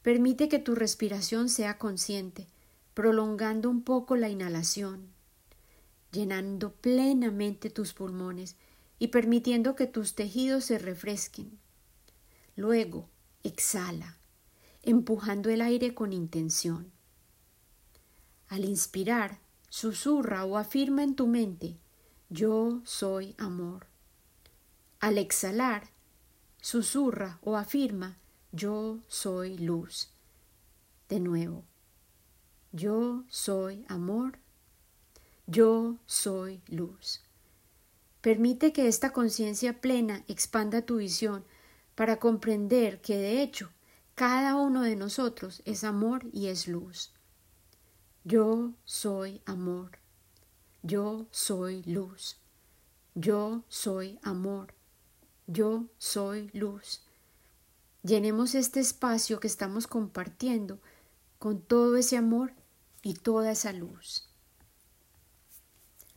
Permite 0.03 0.49
que 0.49 0.59
tu 0.59 0.75
respiración 0.75 1.49
sea 1.49 1.79
consciente, 1.79 2.47
prolongando 2.93 3.71
un 3.71 3.83
poco 3.83 4.17
la 4.17 4.29
inhalación, 4.29 5.09
llenando 6.13 6.73
plenamente 6.73 7.71
tus 7.71 7.93
pulmones 7.93 8.57
y 8.99 9.09
permitiendo 9.09 9.75
que 9.75 9.87
tus 9.87 10.15
tejidos 10.15 10.65
se 10.65 10.79
refresquen. 10.79 11.59
Luego, 12.57 13.09
exhala, 13.43 14.17
empujando 14.83 15.51
el 15.51 15.61
aire 15.61 15.95
con 15.95 16.13
intención. 16.13 16.93
Al 18.49 18.65
inspirar, 18.65 19.41
susurra 19.69 20.45
o 20.45 20.57
afirma 20.57 21.03
en 21.03 21.17
tu 21.17 21.27
mente 21.27 21.79
Yo 22.31 22.81
soy 22.85 23.35
amor. 23.39 23.87
Al 25.01 25.19
exhalar, 25.19 25.91
susurra 26.61 27.39
o 27.43 27.57
afirma 27.57 28.19
Yo 28.53 29.01
soy 29.09 29.59
luz. 29.59 30.11
De 31.09 31.21
nuevo, 31.21 31.65
Yo 32.73 33.25
soy 33.29 33.85
amor. 33.89 34.39
Yo 35.47 35.99
soy 36.07 36.63
luz. 36.69 37.21
Permite 38.21 38.73
que 38.73 38.89
esta 38.89 39.13
conciencia 39.13 39.81
plena 39.81 40.25
expanda 40.29 40.83
tu 40.83 40.97
visión 40.97 41.45
para 41.95 42.19
comprender 42.19 43.01
que 43.01 43.17
de 43.17 43.43
hecho 43.43 43.71
cada 44.15 44.57
uno 44.57 44.83
de 44.83 44.97
nosotros 44.97 45.63
es 45.65 45.85
amor 45.85 46.27
y 46.33 46.47
es 46.47 46.69
luz. 46.69 47.13
Yo 48.25 48.73
soy 48.85 49.43
amor. 49.45 49.99
Yo 50.83 51.27
soy 51.31 51.83
luz. 51.83 52.39
Yo 53.15 53.65
soy 53.69 54.19
amor. 54.23 54.75
Yo 55.47 55.87
soy 55.99 56.51
luz. 56.53 57.03
Llenemos 58.03 58.55
este 58.55 58.81
espacio 58.81 59.41
que 59.41 59.47
estamos 59.47 59.87
compartiendo 59.87 60.81
con 61.39 61.61
todo 61.61 61.97
ese 61.97 62.17
amor 62.17 62.53
y 63.03 63.15
toda 63.15 63.51
esa 63.51 63.73
luz. 63.73 64.29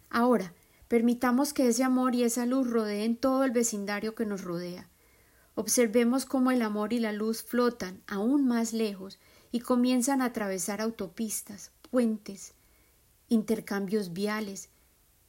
Ahora, 0.09 0.53
permitamos 0.87 1.53
que 1.53 1.67
ese 1.67 1.83
amor 1.83 2.15
y 2.15 2.23
esa 2.23 2.45
luz 2.45 2.69
rodeen 2.69 3.17
todo 3.17 3.43
el 3.43 3.51
vecindario 3.51 4.15
que 4.15 4.25
nos 4.25 4.43
rodea. 4.43 4.89
Observemos 5.59 6.27
cómo 6.27 6.51
el 6.51 6.61
amor 6.61 6.93
y 6.93 6.99
la 6.99 7.11
luz 7.11 7.41
flotan 7.41 8.03
aún 8.05 8.47
más 8.47 8.73
lejos 8.73 9.17
y 9.51 9.61
comienzan 9.61 10.21
a 10.21 10.25
atravesar 10.25 10.81
autopistas, 10.81 11.71
puentes, 11.89 12.53
intercambios 13.27 14.13
viales 14.13 14.69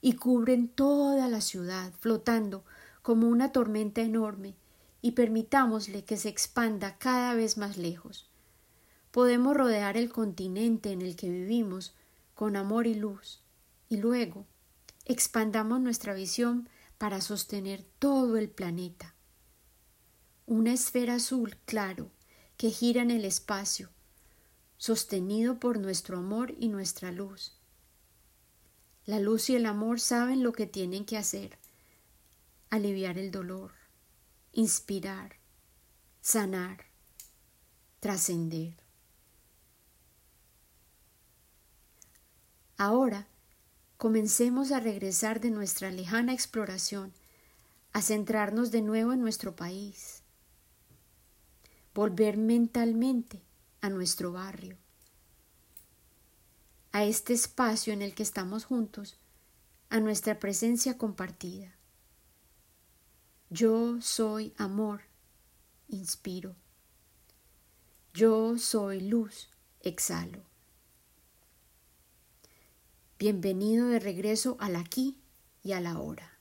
y 0.02 0.16
cubren 0.16 0.68
toda 0.68 1.28
la 1.28 1.40
ciudad, 1.40 1.94
flotando 1.98 2.62
como 3.00 3.26
una 3.26 3.52
tormenta 3.52 4.02
enorme, 4.02 4.54
y 5.00 5.12
permitámosle 5.12 6.04
que 6.04 6.18
se 6.18 6.28
expanda 6.28 6.98
cada 6.98 7.32
vez 7.32 7.56
más 7.56 7.78
lejos. 7.78 8.28
Podemos 9.10 9.56
rodear 9.56 9.96
el 9.96 10.12
continente 10.12 10.92
en 10.92 11.00
el 11.00 11.16
que 11.16 11.30
vivimos 11.30 11.94
con 12.34 12.54
amor 12.54 12.86
y 12.86 12.94
luz, 12.94 13.40
y 13.88 13.96
luego 13.96 14.44
expandamos 15.06 15.80
nuestra 15.80 16.12
visión 16.12 16.68
para 16.98 17.22
sostener 17.22 17.82
todo 17.98 18.36
el 18.36 18.50
planeta. 18.50 19.14
Una 20.50 20.72
esfera 20.72 21.16
azul 21.16 21.58
claro 21.66 22.10
que 22.56 22.70
gira 22.70 23.02
en 23.02 23.10
el 23.10 23.26
espacio, 23.26 23.90
sostenido 24.78 25.60
por 25.60 25.78
nuestro 25.78 26.16
amor 26.16 26.54
y 26.58 26.68
nuestra 26.68 27.12
luz. 27.12 27.52
La 29.04 29.20
luz 29.20 29.50
y 29.50 29.56
el 29.56 29.66
amor 29.66 30.00
saben 30.00 30.42
lo 30.42 30.52
que 30.52 30.66
tienen 30.66 31.04
que 31.04 31.18
hacer, 31.18 31.58
aliviar 32.70 33.18
el 33.18 33.30
dolor, 33.30 33.72
inspirar, 34.52 35.36
sanar, 36.22 36.86
trascender. 38.00 38.74
Ahora 42.78 43.28
comencemos 43.98 44.72
a 44.72 44.80
regresar 44.80 45.42
de 45.42 45.50
nuestra 45.50 45.90
lejana 45.90 46.32
exploración, 46.32 47.12
a 47.92 48.00
centrarnos 48.00 48.70
de 48.70 48.80
nuevo 48.80 49.12
en 49.12 49.20
nuestro 49.20 49.54
país, 49.54 50.17
volver 51.98 52.36
mentalmente 52.36 53.42
a 53.80 53.90
nuestro 53.90 54.30
barrio, 54.30 54.76
a 56.92 57.02
este 57.02 57.32
espacio 57.32 57.92
en 57.92 58.02
el 58.02 58.14
que 58.14 58.22
estamos 58.22 58.66
juntos, 58.66 59.18
a 59.90 59.98
nuestra 59.98 60.38
presencia 60.38 60.96
compartida. 60.96 61.74
Yo 63.50 64.00
soy 64.00 64.54
amor, 64.58 65.00
inspiro. 65.88 66.54
Yo 68.14 68.58
soy 68.58 69.00
luz, 69.00 69.48
exhalo. 69.80 70.44
Bienvenido 73.18 73.88
de 73.88 73.98
regreso 73.98 74.56
al 74.60 74.76
aquí 74.76 75.18
y 75.64 75.72
a 75.72 75.80
la 75.80 75.98
hora. 75.98 76.37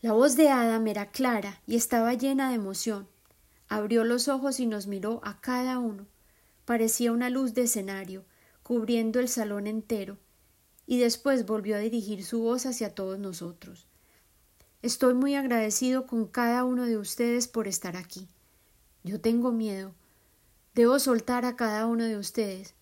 La 0.00 0.12
voz 0.12 0.36
de 0.36 0.48
Adam 0.48 0.86
era 0.86 1.10
clara 1.10 1.60
y 1.66 1.76
estaba 1.76 2.14
llena 2.14 2.50
de 2.50 2.54
emoción. 2.54 3.08
Abrió 3.68 4.04
los 4.04 4.28
ojos 4.28 4.60
y 4.60 4.66
nos 4.66 4.86
miró 4.86 5.20
a 5.24 5.40
cada 5.40 5.78
uno. 5.78 6.06
Parecía 6.64 7.12
una 7.12 7.30
luz 7.30 7.54
de 7.54 7.62
escenario, 7.62 8.24
cubriendo 8.62 9.18
el 9.20 9.28
salón 9.28 9.66
entero, 9.66 10.16
y 10.86 10.98
después 10.98 11.46
volvió 11.46 11.76
a 11.76 11.80
dirigir 11.80 12.24
su 12.24 12.40
voz 12.40 12.66
hacia 12.66 12.94
todos 12.94 13.18
nosotros. 13.18 13.86
Estoy 14.82 15.14
muy 15.14 15.34
agradecido 15.34 16.06
con 16.06 16.26
cada 16.26 16.64
uno 16.64 16.86
de 16.86 16.96
ustedes 16.96 17.48
por 17.48 17.66
estar 17.66 17.96
aquí. 17.96 18.28
Yo 19.02 19.20
tengo 19.20 19.50
miedo. 19.50 19.94
Debo 20.74 20.98
soltar 20.98 21.44
a 21.44 21.56
cada 21.56 21.86
uno 21.86 22.04
de 22.04 22.16
ustedes, 22.16 22.74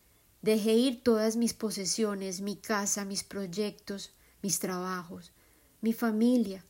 Dejé 0.47 0.75
ir 0.75 1.03
todas 1.03 1.35
mis 1.35 1.55
posesiones, 1.55 2.41
mi 2.41 2.55
casa, 2.55 3.05
mis 3.05 3.25
proyectos, 3.25 4.13
mis 4.43 4.61
trabajos, 4.61 5.33
mi 5.81 5.93
familia, 5.93 6.65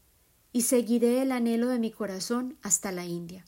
y 0.53 0.63
seguiré 0.63 1.23
el 1.23 1.33
anhelo 1.33 1.69
de 1.69 1.79
mi 1.79 1.91
corazón 1.91 2.57
hasta 2.63 2.93
la 2.93 3.05
India. 3.05 3.45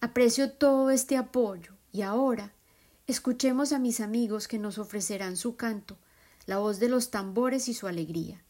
Aprecio 0.00 0.52
todo 0.52 0.90
este 0.90 1.16
apoyo 1.16 1.74
y 1.92 2.02
ahora 2.02 2.52
escuchemos 3.06 3.72
a 3.72 3.78
mis 3.78 4.00
amigos 4.00 4.48
que 4.48 4.58
nos 4.58 4.78
ofrecerán 4.78 5.36
su 5.36 5.56
canto, 5.56 5.96
la 6.46 6.58
voz 6.58 6.80
de 6.80 6.88
los 6.88 7.10
tambores 7.10 7.68
y 7.68 7.74
su 7.74 7.86
alegría. 7.86 8.42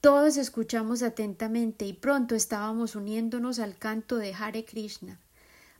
Todos 0.00 0.36
escuchamos 0.36 1.02
atentamente 1.02 1.84
y 1.84 1.92
pronto 1.92 2.34
estábamos 2.34 2.94
uniéndonos 2.94 3.58
al 3.58 3.76
canto 3.76 4.16
de 4.16 4.32
Hare 4.32 4.64
Krishna. 4.64 5.18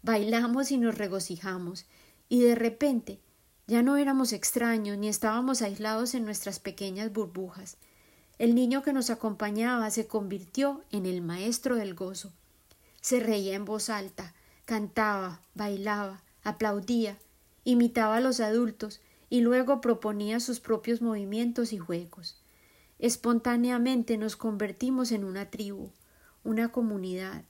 Bailamos 0.03 0.73
y 0.73 0.79
nos 0.79 0.99
regocijamos, 0.99 1.87
y 2.29 2.43
de 2.43 2.55
repente 2.55 3.21
ya 3.69 3.83
no 3.83 3.97
éramos 3.97 4.33
extraños 4.33 4.99
ni 4.99 5.09
estábamos 5.09 5.63
aislados 5.63 6.15
en 6.15 6.25
nuestras 6.25 6.59
pequeñas 6.59 7.13
burbujas. 7.13 7.77
El 8.39 8.55
niño 8.55 8.83
que 8.83 8.93
nos 8.93 9.11
acompañaba 9.11 9.91
se 9.91 10.07
convirtió 10.07 10.83
en 10.91 11.07
el 11.07 11.23
maestro 11.23 11.75
del 11.75 11.95
gozo. 11.95 12.33
Se 13.01 13.21
reía 13.21 13.55
en 13.55 13.65
voz 13.65 13.91
alta, 13.91 14.35
cantaba, 14.65 15.43
bailaba, 15.55 16.23
aplaudía, 16.45 17.19
imitaba 17.65 18.17
a 18.17 18.21
los 18.21 18.41
adultos 18.41 19.01
y 19.29 19.41
luego 19.41 19.81
proponía 19.81 20.41
sus 20.41 20.61
propios 20.61 21.03
movimientos 21.03 21.73
y 21.73 21.79
juegos. 21.79 22.41
Espontáneamente 22.99 24.17
nos 24.17 24.37
convertimos 24.37 25.13
en 25.13 25.25
una 25.25 25.51
tribu, 25.51 25.91
una 26.45 26.71
comunidad, 26.71 27.45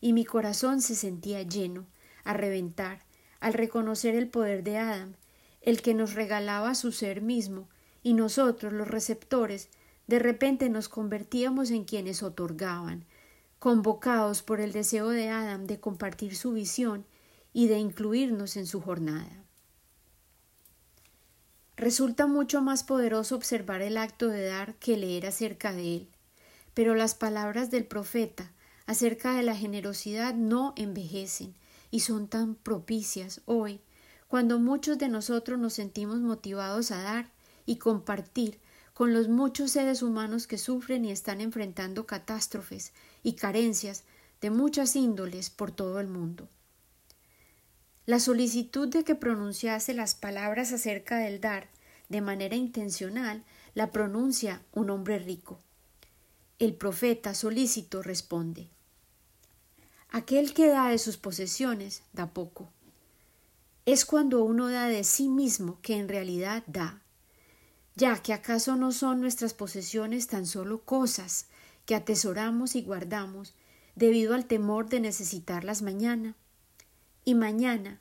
y 0.00 0.12
mi 0.12 0.24
corazón 0.24 0.80
se 0.80 0.94
sentía 0.94 1.42
lleno, 1.42 1.86
a 2.24 2.34
reventar, 2.34 3.02
al 3.40 3.54
reconocer 3.54 4.14
el 4.14 4.28
poder 4.28 4.62
de 4.62 4.78
Adam 4.78 5.14
el 5.60 5.82
que 5.82 5.94
nos 5.94 6.14
regalaba 6.14 6.74
su 6.74 6.92
ser 6.92 7.20
mismo, 7.20 7.68
y 8.02 8.14
nosotros, 8.14 8.72
los 8.72 8.88
receptores, 8.88 9.68
de 10.08 10.18
repente 10.18 10.68
nos 10.70 10.88
convertíamos 10.88 11.70
en 11.70 11.84
quienes 11.84 12.22
otorgaban, 12.24 13.04
convocados 13.58 14.42
por 14.42 14.60
el 14.60 14.72
deseo 14.72 15.10
de 15.10 15.28
Adam 15.28 15.66
de 15.66 15.78
compartir 15.78 16.34
su 16.34 16.52
visión 16.52 17.04
y 17.52 17.68
de 17.68 17.78
incluirnos 17.78 18.56
en 18.56 18.66
su 18.66 18.80
jornada. 18.80 19.44
Resulta 21.76 22.26
mucho 22.26 22.62
más 22.62 22.82
poderoso 22.82 23.36
observar 23.36 23.82
el 23.82 23.98
acto 23.98 24.28
de 24.28 24.46
dar 24.46 24.74
que 24.76 24.96
leer 24.96 25.26
acerca 25.26 25.72
de 25.72 25.96
él, 25.96 26.08
pero 26.74 26.94
las 26.94 27.14
palabras 27.14 27.70
del 27.70 27.84
profeta 27.84 28.50
acerca 28.86 29.34
de 29.34 29.42
la 29.42 29.54
generosidad 29.54 30.34
no 30.34 30.72
envejecen 30.76 31.54
y 31.90 32.00
son 32.00 32.28
tan 32.28 32.54
propicias 32.54 33.42
hoy 33.44 33.80
cuando 34.26 34.58
muchos 34.58 34.98
de 34.98 35.08
nosotros 35.08 35.58
nos 35.58 35.74
sentimos 35.74 36.20
motivados 36.20 36.90
a 36.90 37.02
dar 37.02 37.30
y 37.66 37.76
compartir 37.76 38.60
con 38.98 39.14
los 39.14 39.28
muchos 39.28 39.70
seres 39.70 40.02
humanos 40.02 40.48
que 40.48 40.58
sufren 40.58 41.04
y 41.04 41.12
están 41.12 41.40
enfrentando 41.40 42.04
catástrofes 42.04 42.92
y 43.22 43.34
carencias 43.34 44.02
de 44.40 44.50
muchas 44.50 44.96
índoles 44.96 45.50
por 45.50 45.70
todo 45.70 46.00
el 46.00 46.08
mundo. 46.08 46.48
La 48.06 48.18
solicitud 48.18 48.88
de 48.88 49.04
que 49.04 49.14
pronunciase 49.14 49.94
las 49.94 50.16
palabras 50.16 50.72
acerca 50.72 51.18
del 51.18 51.40
dar 51.40 51.68
de 52.08 52.20
manera 52.22 52.56
intencional 52.56 53.44
la 53.76 53.92
pronuncia 53.92 54.62
un 54.72 54.90
hombre 54.90 55.20
rico. 55.20 55.60
El 56.58 56.74
profeta 56.74 57.34
solícito 57.34 58.02
responde 58.02 58.68
Aquel 60.10 60.52
que 60.52 60.66
da 60.66 60.88
de 60.88 60.98
sus 60.98 61.18
posesiones 61.18 62.02
da 62.12 62.26
poco 62.26 62.68
es 63.86 64.04
cuando 64.04 64.42
uno 64.42 64.66
da 64.66 64.88
de 64.88 65.04
sí 65.04 65.28
mismo 65.28 65.78
que 65.82 65.94
en 65.94 66.08
realidad 66.08 66.64
da, 66.66 67.00
ya 67.98 68.22
que 68.22 68.32
acaso 68.32 68.76
no 68.76 68.92
son 68.92 69.20
nuestras 69.20 69.54
posesiones 69.54 70.28
tan 70.28 70.46
solo 70.46 70.84
cosas 70.84 71.46
que 71.84 71.96
atesoramos 71.96 72.76
y 72.76 72.82
guardamos 72.82 73.54
debido 73.96 74.34
al 74.34 74.46
temor 74.46 74.88
de 74.88 75.00
necesitarlas 75.00 75.82
mañana. 75.82 76.36
Y 77.24 77.34
mañana, 77.34 78.00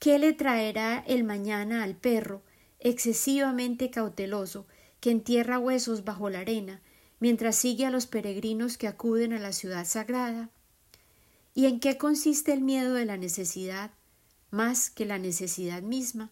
¿qué 0.00 0.18
le 0.18 0.32
traerá 0.32 1.04
el 1.06 1.22
mañana 1.22 1.84
al 1.84 1.94
perro 1.94 2.42
excesivamente 2.80 3.90
cauteloso 3.90 4.66
que 4.98 5.12
entierra 5.12 5.60
huesos 5.60 6.04
bajo 6.04 6.28
la 6.28 6.40
arena 6.40 6.82
mientras 7.20 7.54
sigue 7.54 7.86
a 7.86 7.90
los 7.90 8.06
peregrinos 8.06 8.76
que 8.76 8.88
acuden 8.88 9.32
a 9.32 9.38
la 9.38 9.52
ciudad 9.52 9.86
sagrada? 9.86 10.50
¿Y 11.54 11.66
en 11.66 11.78
qué 11.78 11.96
consiste 11.96 12.52
el 12.52 12.62
miedo 12.62 12.94
de 12.94 13.04
la 13.04 13.16
necesidad? 13.16 13.92
más 14.50 14.90
que 14.90 15.06
la 15.06 15.18
necesidad 15.18 15.82
misma. 15.82 16.30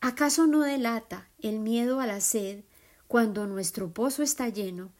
¿Acaso 0.00 0.46
no 0.46 0.60
delata 0.60 1.28
el 1.40 1.58
miedo 1.58 2.00
a 2.00 2.06
la 2.06 2.20
sed 2.20 2.62
cuando 3.08 3.46
nuestro 3.48 3.92
pozo 3.92 4.22
está 4.22 4.48
lleno, 4.48 4.92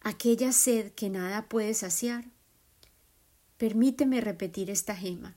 aquella 0.00 0.50
sed 0.52 0.92
que 0.92 1.10
nada 1.10 1.46
puede 1.46 1.74
saciar? 1.74 2.24
Permíteme 3.58 4.22
repetir 4.22 4.70
esta 4.70 4.96
gema. 4.96 5.36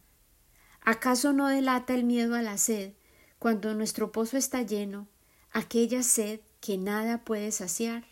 ¿Acaso 0.81 1.33
no 1.33 1.47
delata 1.47 1.93
el 1.93 2.05
miedo 2.05 2.35
a 2.35 2.41
la 2.41 2.57
sed 2.57 2.93
cuando 3.39 3.73
nuestro 3.73 4.13
pozo 4.13 4.37
está 4.37 4.61
lleno, 4.61 5.09
aquella 5.51 6.01
sed 6.01 6.39
que 6.61 6.77
nada 6.77 7.25
puede 7.25 7.51
saciar? 7.51 8.05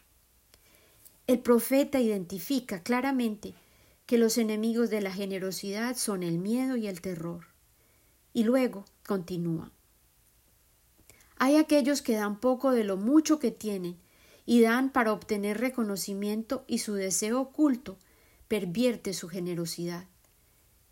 El 1.26 1.40
profeta 1.40 2.02
identifica 2.02 2.84
claramente 2.84 3.54
que 4.06 4.18
los 4.18 4.38
enemigos 4.38 4.90
de 4.90 5.02
la 5.02 5.12
generosidad 5.14 5.96
son 5.96 6.24
el 6.24 6.38
miedo 6.38 6.76
y 6.76 6.88
el 6.88 7.00
terror. 7.00 7.48
Y 8.34 8.44
luego 8.44 8.84
continúa. 9.06 9.72
Hay 11.40 11.56
aquellos 11.56 12.02
que 12.02 12.16
dan 12.16 12.40
poco 12.40 12.72
de 12.72 12.84
lo 12.84 12.98
mucho 12.98 13.40
que 13.40 13.52
tienen 13.52 13.98
y 14.46 14.62
dan 14.62 14.92
para 14.92 15.14
obtener 15.14 15.60
reconocimiento 15.60 16.64
y 16.68 16.80
su 16.80 16.94
deseo 16.94 17.40
oculto 17.40 17.98
pervierte 18.48 19.14
su 19.14 19.28
generosidad. 19.28 20.08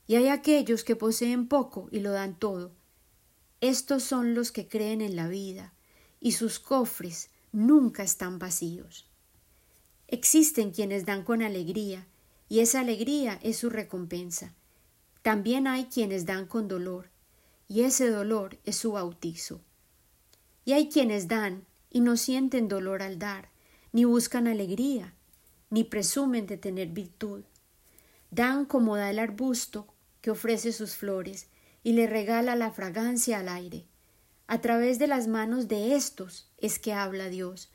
Y 0.08 0.16
hay 0.16 0.28
aquellos 0.28 0.84
que 0.84 0.96
poseen 0.96 1.48
poco 1.48 1.88
y 1.92 2.00
lo 2.00 2.12
dan 2.12 2.38
todo. 2.38 2.74
Estos 3.62 4.04
son 4.04 4.36
los 4.36 4.52
que 4.52 4.68
creen 4.68 5.02
en 5.02 5.16
la 5.16 5.28
vida 5.28 5.74
y 6.20 6.34
sus 6.34 6.60
cofres 6.60 7.30
nunca 7.52 8.04
están 8.04 8.38
vacíos. 8.38 9.10
Existen 10.08 10.72
quienes 10.72 11.06
dan 11.06 11.24
con 11.24 11.42
alegría 11.42 12.06
y 12.48 12.60
esa 12.60 12.82
alegría 12.82 13.40
es 13.42 13.58
su 13.58 13.72
recompensa. 13.72 14.54
También 15.24 15.66
hay 15.66 15.86
quienes 15.86 16.28
dan 16.28 16.46
con 16.46 16.68
dolor 16.68 17.10
y 17.68 17.82
ese 17.82 18.10
dolor 18.10 18.60
es 18.66 18.76
su 18.76 18.92
bautizo. 18.92 19.62
Y 20.66 20.74
hay 20.74 20.90
quienes 20.90 21.28
dan 21.28 21.66
y 21.90 22.02
no 22.02 22.18
sienten 22.18 22.68
dolor 22.68 23.02
al 23.02 23.20
dar, 23.20 23.50
ni 23.94 24.04
buscan 24.04 24.48
alegría, 24.48 25.14
ni 25.70 25.84
presumen 25.84 26.48
de 26.48 26.58
tener 26.58 26.90
virtud. 26.90 27.44
Dan 28.32 28.66
como 28.66 28.98
da 28.98 29.10
el 29.10 29.20
arbusto 29.20 29.88
que 30.22 30.32
ofrece 30.32 30.74
sus 30.74 30.96
flores 30.96 31.48
y 31.84 31.94
le 31.94 32.08
regala 32.08 32.56
la 32.56 32.72
fragancia 32.72 33.40
al 33.40 33.48
aire. 33.48 33.86
A 34.48 34.60
través 34.60 35.00
de 35.00 35.08
las 35.08 35.28
manos 35.28 35.68
de 35.68 35.96
éstos 35.96 36.52
es 36.58 36.80
que 36.80 36.94
habla 36.94 37.30
Dios, 37.30 37.72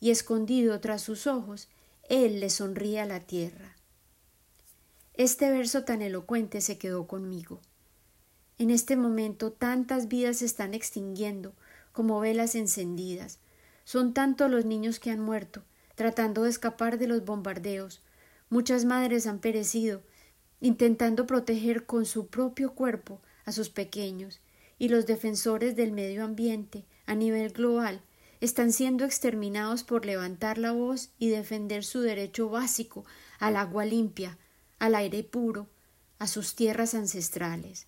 y 0.00 0.10
escondido 0.10 0.80
tras 0.80 1.02
sus 1.02 1.26
ojos, 1.26 1.68
Él 2.08 2.40
le 2.40 2.50
sonríe 2.50 3.00
a 3.00 3.06
la 3.06 3.20
tierra. 3.20 3.76
Este 5.14 5.50
verso 5.50 5.84
tan 5.84 6.00
elocuente 6.00 6.62
se 6.62 6.78
quedó 6.78 7.06
conmigo. 7.06 7.60
En 8.56 8.70
este 8.70 8.96
momento 8.96 9.52
tantas 9.52 10.08
vidas 10.08 10.38
se 10.38 10.46
están 10.46 10.72
extinguiendo 10.74 11.54
como 11.92 12.20
velas 12.20 12.54
encendidas. 12.54 13.38
Son 13.84 14.14
tantos 14.14 14.50
los 14.50 14.64
niños 14.64 15.00
que 15.00 15.10
han 15.10 15.20
muerto, 15.20 15.62
tratando 15.94 16.44
de 16.44 16.50
escapar 16.50 16.98
de 16.98 17.08
los 17.08 17.24
bombardeos. 17.24 18.02
Muchas 18.48 18.84
madres 18.84 19.26
han 19.26 19.38
perecido, 19.38 20.02
intentando 20.60 21.26
proteger 21.26 21.86
con 21.86 22.06
su 22.06 22.28
propio 22.28 22.74
cuerpo 22.74 23.20
a 23.44 23.52
sus 23.52 23.70
pequeños, 23.70 24.40
y 24.78 24.88
los 24.88 25.06
defensores 25.06 25.76
del 25.76 25.92
medio 25.92 26.24
ambiente 26.24 26.84
a 27.06 27.14
nivel 27.14 27.50
global 27.50 28.02
están 28.40 28.72
siendo 28.72 29.04
exterminados 29.04 29.84
por 29.84 30.06
levantar 30.06 30.56
la 30.56 30.72
voz 30.72 31.10
y 31.18 31.28
defender 31.28 31.84
su 31.84 32.00
derecho 32.00 32.48
básico 32.48 33.04
al 33.38 33.56
agua 33.56 33.84
limpia, 33.84 34.38
al 34.78 34.94
aire 34.94 35.22
puro, 35.22 35.68
a 36.18 36.26
sus 36.26 36.54
tierras 36.54 36.94
ancestrales. 36.94 37.86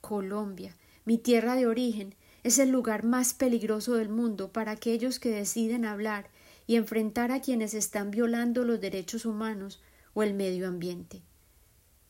Colombia, 0.00 0.76
mi 1.04 1.18
tierra 1.18 1.56
de 1.56 1.66
origen, 1.66 2.14
es 2.42 2.58
el 2.58 2.70
lugar 2.70 3.04
más 3.04 3.34
peligroso 3.34 3.94
del 3.94 4.08
mundo 4.08 4.52
para 4.52 4.72
aquellos 4.72 5.18
que 5.18 5.30
deciden 5.30 5.84
hablar 5.84 6.28
y 6.66 6.76
enfrentar 6.76 7.32
a 7.32 7.40
quienes 7.40 7.74
están 7.74 8.10
violando 8.10 8.64
los 8.64 8.80
derechos 8.80 9.24
humanos 9.24 9.80
o 10.14 10.22
el 10.22 10.34
medio 10.34 10.68
ambiente. 10.68 11.22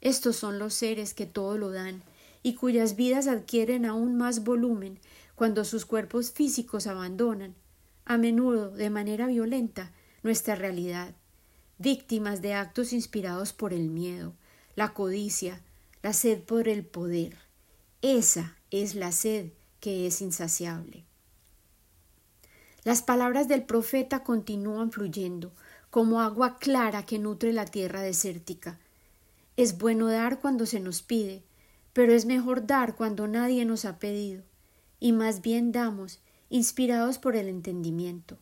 Estos 0.01 0.37
son 0.37 0.59
los 0.59 0.75
seres 0.75 1.15
que 1.15 1.27
todo 1.27 1.59
lo 1.59 1.71
dan 1.71 2.03
y 2.43 2.55
cuyas 2.55 2.97
vidas 2.97 3.29
adquieren 3.29 3.85
aún 3.85 4.17
más 4.17 4.45
volumen 4.45 4.99
cuando 5.35 5.65
sus 5.65 5.87
cuerpos 5.87 6.33
físicos 6.33 6.87
abandonan, 6.87 7.55
a 8.05 8.19
menudo 8.19 8.71
de 8.71 8.91
manera 8.91 9.27
violenta, 9.27 9.93
nuestra 10.23 10.55
realidad 10.55 11.15
víctimas 11.83 12.41
de 12.43 12.55
actos 12.55 12.93
inspirados 12.93 13.53
por 13.53 13.73
el 13.73 13.89
miedo, 13.89 14.35
la 14.77 14.95
codicia, 14.95 15.61
la 16.01 16.13
sed 16.13 16.41
por 16.41 16.69
el 16.69 16.85
poder. 16.85 17.37
Esa 18.03 18.57
es 18.71 18.95
la 18.95 19.11
sed 19.11 19.51
que 19.83 20.07
es 20.07 20.23
insaciable. 20.23 21.05
Las 22.85 23.03
palabras 23.03 23.49
del 23.49 23.65
profeta 23.65 24.23
continúan 24.23 24.93
fluyendo, 24.93 25.53
como 25.91 26.21
agua 26.21 26.59
clara 26.59 27.05
que 27.05 27.19
nutre 27.19 27.53
la 27.53 27.65
tierra 27.65 28.01
desértica. 28.01 28.79
Es 29.57 29.79
bueno 29.79 30.07
dar 30.07 30.39
cuando 30.39 30.67
se 30.67 30.79
nos 30.79 31.03
pide, 31.03 31.43
pero 31.93 32.13
es 32.13 32.27
mejor 32.27 32.65
dar 32.65 32.95
cuando 32.95 33.27
nadie 33.27 33.65
nos 33.65 33.85
ha 33.85 33.99
pedido, 33.99 34.45
y 35.01 35.11
más 35.11 35.43
bien 35.43 35.73
damos, 35.73 36.21
inspirados 36.49 37.19
por 37.19 37.35
el 37.35 37.49
entendimiento. 37.49 38.39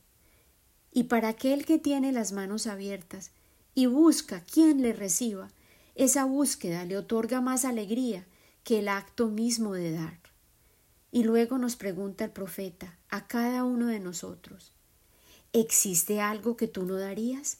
Y 0.92 1.04
para 1.04 1.28
aquel 1.28 1.64
que 1.64 1.78
tiene 1.78 2.12
las 2.12 2.32
manos 2.32 2.66
abiertas 2.66 3.32
y 3.74 3.86
busca 3.86 4.44
quien 4.44 4.82
le 4.82 4.92
reciba, 4.92 5.48
esa 5.94 6.26
búsqueda 6.26 6.84
le 6.84 6.98
otorga 6.98 7.40
más 7.40 7.64
alegría 7.64 8.26
que 8.62 8.80
el 8.80 8.88
acto 8.88 9.28
mismo 9.28 9.72
de 9.72 9.92
dar. 9.92 10.29
Y 11.12 11.24
luego 11.24 11.58
nos 11.58 11.76
pregunta 11.76 12.24
el 12.24 12.30
profeta 12.30 12.96
a 13.08 13.26
cada 13.26 13.64
uno 13.64 13.86
de 13.88 13.98
nosotros, 13.98 14.72
¿existe 15.52 16.20
algo 16.20 16.56
que 16.56 16.68
tú 16.68 16.84
no 16.84 16.94
darías? 16.94 17.58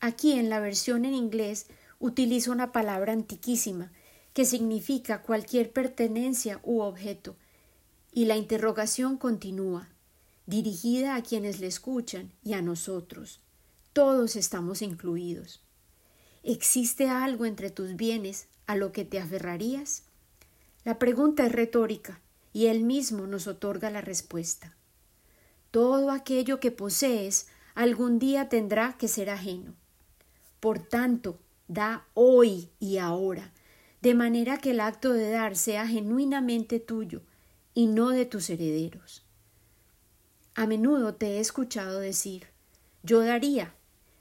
Aquí 0.00 0.32
en 0.32 0.50
la 0.50 0.60
versión 0.60 1.04
en 1.04 1.14
inglés 1.14 1.66
utiliza 1.98 2.50
una 2.52 2.72
palabra 2.72 3.12
antiquísima 3.12 3.92
que 4.34 4.44
significa 4.44 5.22
cualquier 5.22 5.72
pertenencia 5.72 6.60
u 6.62 6.80
objeto, 6.80 7.36
y 8.12 8.24
la 8.24 8.36
interrogación 8.36 9.16
continúa 9.16 9.88
dirigida 10.46 11.14
a 11.14 11.22
quienes 11.22 11.60
le 11.60 11.68
escuchan 11.68 12.32
y 12.42 12.54
a 12.54 12.62
nosotros. 12.62 13.40
Todos 13.92 14.36
estamos 14.36 14.82
incluidos. 14.82 15.62
¿Existe 16.42 17.08
algo 17.08 17.44
entre 17.46 17.70
tus 17.70 17.96
bienes 17.96 18.48
a 18.66 18.74
lo 18.74 18.92
que 18.92 19.04
te 19.04 19.20
aferrarías? 19.20 20.04
La 20.84 20.98
pregunta 20.98 21.46
es 21.46 21.52
retórica 21.52 22.20
y 22.52 22.66
él 22.66 22.82
mismo 22.82 23.26
nos 23.26 23.46
otorga 23.46 23.90
la 23.90 24.00
respuesta. 24.00 24.74
Todo 25.70 26.10
aquello 26.10 26.60
que 26.60 26.70
posees 26.70 27.46
algún 27.74 28.18
día 28.18 28.48
tendrá 28.48 28.96
que 28.98 29.08
ser 29.08 29.30
ajeno. 29.30 29.74
Por 30.58 30.80
tanto, 30.80 31.38
da 31.68 32.06
hoy 32.14 32.70
y 32.80 32.98
ahora, 32.98 33.52
de 34.02 34.14
manera 34.14 34.58
que 34.58 34.72
el 34.72 34.80
acto 34.80 35.12
de 35.12 35.30
dar 35.30 35.56
sea 35.56 35.86
genuinamente 35.86 36.80
tuyo 36.80 37.22
y 37.74 37.86
no 37.86 38.10
de 38.10 38.26
tus 38.26 38.50
herederos. 38.50 39.24
A 40.54 40.66
menudo 40.66 41.14
te 41.14 41.36
he 41.36 41.40
escuchado 41.40 42.00
decir 42.00 42.48
yo 43.02 43.20
daría, 43.20 43.74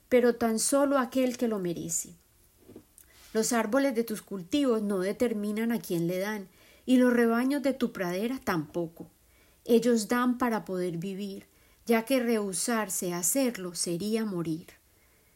pero 0.08 0.36
tan 0.36 0.60
solo 0.60 0.98
aquel 0.98 1.38
que 1.38 1.48
lo 1.48 1.60
merece. 1.60 2.13
Los 3.34 3.54
árboles 3.54 3.94
de 3.94 4.04
tus 4.04 4.22
cultivos 4.22 4.82
no 4.82 5.00
determinan 5.00 5.72
a 5.72 5.80
quién 5.80 6.08
le 6.08 6.20
dan, 6.20 6.48
y 6.86 6.98
los 6.98 7.13
rebaños 7.13 7.62
de 7.62 7.74
tu 7.74 7.92
pradera 7.92 8.39
tampoco. 8.44 9.10
Ellos 9.65 10.08
dan 10.08 10.38
para 10.38 10.65
poder 10.65 10.98
vivir, 10.98 11.48
ya 11.86 12.06
que 12.06 12.20
rehusarse 12.20 13.13
a 13.13 13.20
hacerlo 13.20 13.76
sería 13.76 14.26
morir. 14.26 14.68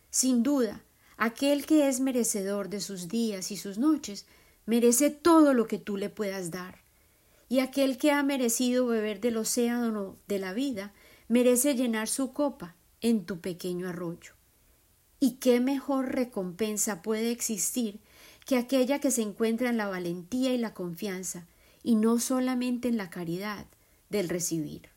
Sin 0.09 0.43
duda, 0.43 0.83
aquel 1.17 1.65
que 1.65 1.87
es 1.87 1.99
merecedor 1.99 2.69
de 2.69 2.79
sus 2.79 3.07
días 3.07 3.51
y 3.51 3.57
sus 3.57 3.77
noches 3.77 4.25
merece 4.65 5.09
todo 5.09 5.53
lo 5.53 5.67
que 5.67 5.79
tú 5.79 5.97
le 5.97 6.09
puedas 6.09 6.51
dar 6.51 6.83
y 7.53 7.59
aquel 7.59 7.99
que 7.99 8.11
ha 8.11 8.23
merecido 8.23 8.87
beber 8.87 9.21
del 9.21 9.37
océano 9.37 10.17
de 10.27 10.39
la 10.39 10.53
vida 10.53 10.91
merece 11.27 11.75
llenar 11.75 12.07
su 12.07 12.33
copa 12.33 12.75
en 12.99 13.25
tu 13.25 13.41
pequeño 13.41 13.87
arroyo. 13.87 14.33
¿Y 15.19 15.33
qué 15.33 15.59
mejor 15.59 16.15
recompensa 16.15 17.03
puede 17.03 17.29
existir 17.29 17.99
que 18.45 18.57
aquella 18.57 18.99
que 18.99 19.11
se 19.11 19.21
encuentra 19.21 19.69
en 19.69 19.77
la 19.77 19.87
valentía 19.87 20.53
y 20.53 20.57
la 20.57 20.73
confianza, 20.73 21.47
y 21.81 21.95
no 21.95 22.19
solamente 22.19 22.87
en 22.87 22.97
la 22.97 23.09
caridad 23.09 23.65
del 24.09 24.29
recibir? 24.29 24.89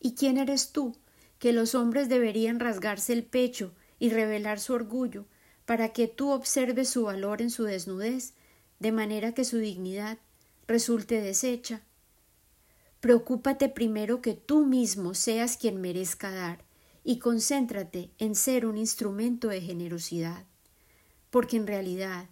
¿Y 0.00 0.14
quién 0.14 0.38
eres 0.38 0.72
tú 0.72 0.96
que 1.38 1.52
los 1.52 1.74
hombres 1.74 2.08
deberían 2.08 2.60
rasgarse 2.60 3.12
el 3.12 3.24
pecho 3.24 3.72
y 3.98 4.10
revelar 4.10 4.60
su 4.60 4.72
orgullo 4.72 5.26
para 5.64 5.90
que 5.92 6.08
tú 6.08 6.30
observes 6.30 6.88
su 6.88 7.04
valor 7.04 7.42
en 7.42 7.50
su 7.50 7.64
desnudez, 7.64 8.32
de 8.78 8.92
manera 8.92 9.32
que 9.32 9.44
su 9.44 9.58
dignidad 9.58 10.18
resulte 10.66 11.20
deshecha. 11.20 11.82
Preocúpate 13.00 13.68
primero 13.68 14.20
que 14.22 14.34
tú 14.34 14.64
mismo 14.64 15.14
seas 15.14 15.56
quien 15.56 15.80
merezca 15.80 16.30
dar 16.30 16.64
y 17.04 17.18
concéntrate 17.18 18.10
en 18.18 18.34
ser 18.34 18.66
un 18.66 18.76
instrumento 18.76 19.48
de 19.48 19.60
generosidad, 19.60 20.44
porque 21.30 21.56
en 21.56 21.66
realidad 21.66 22.28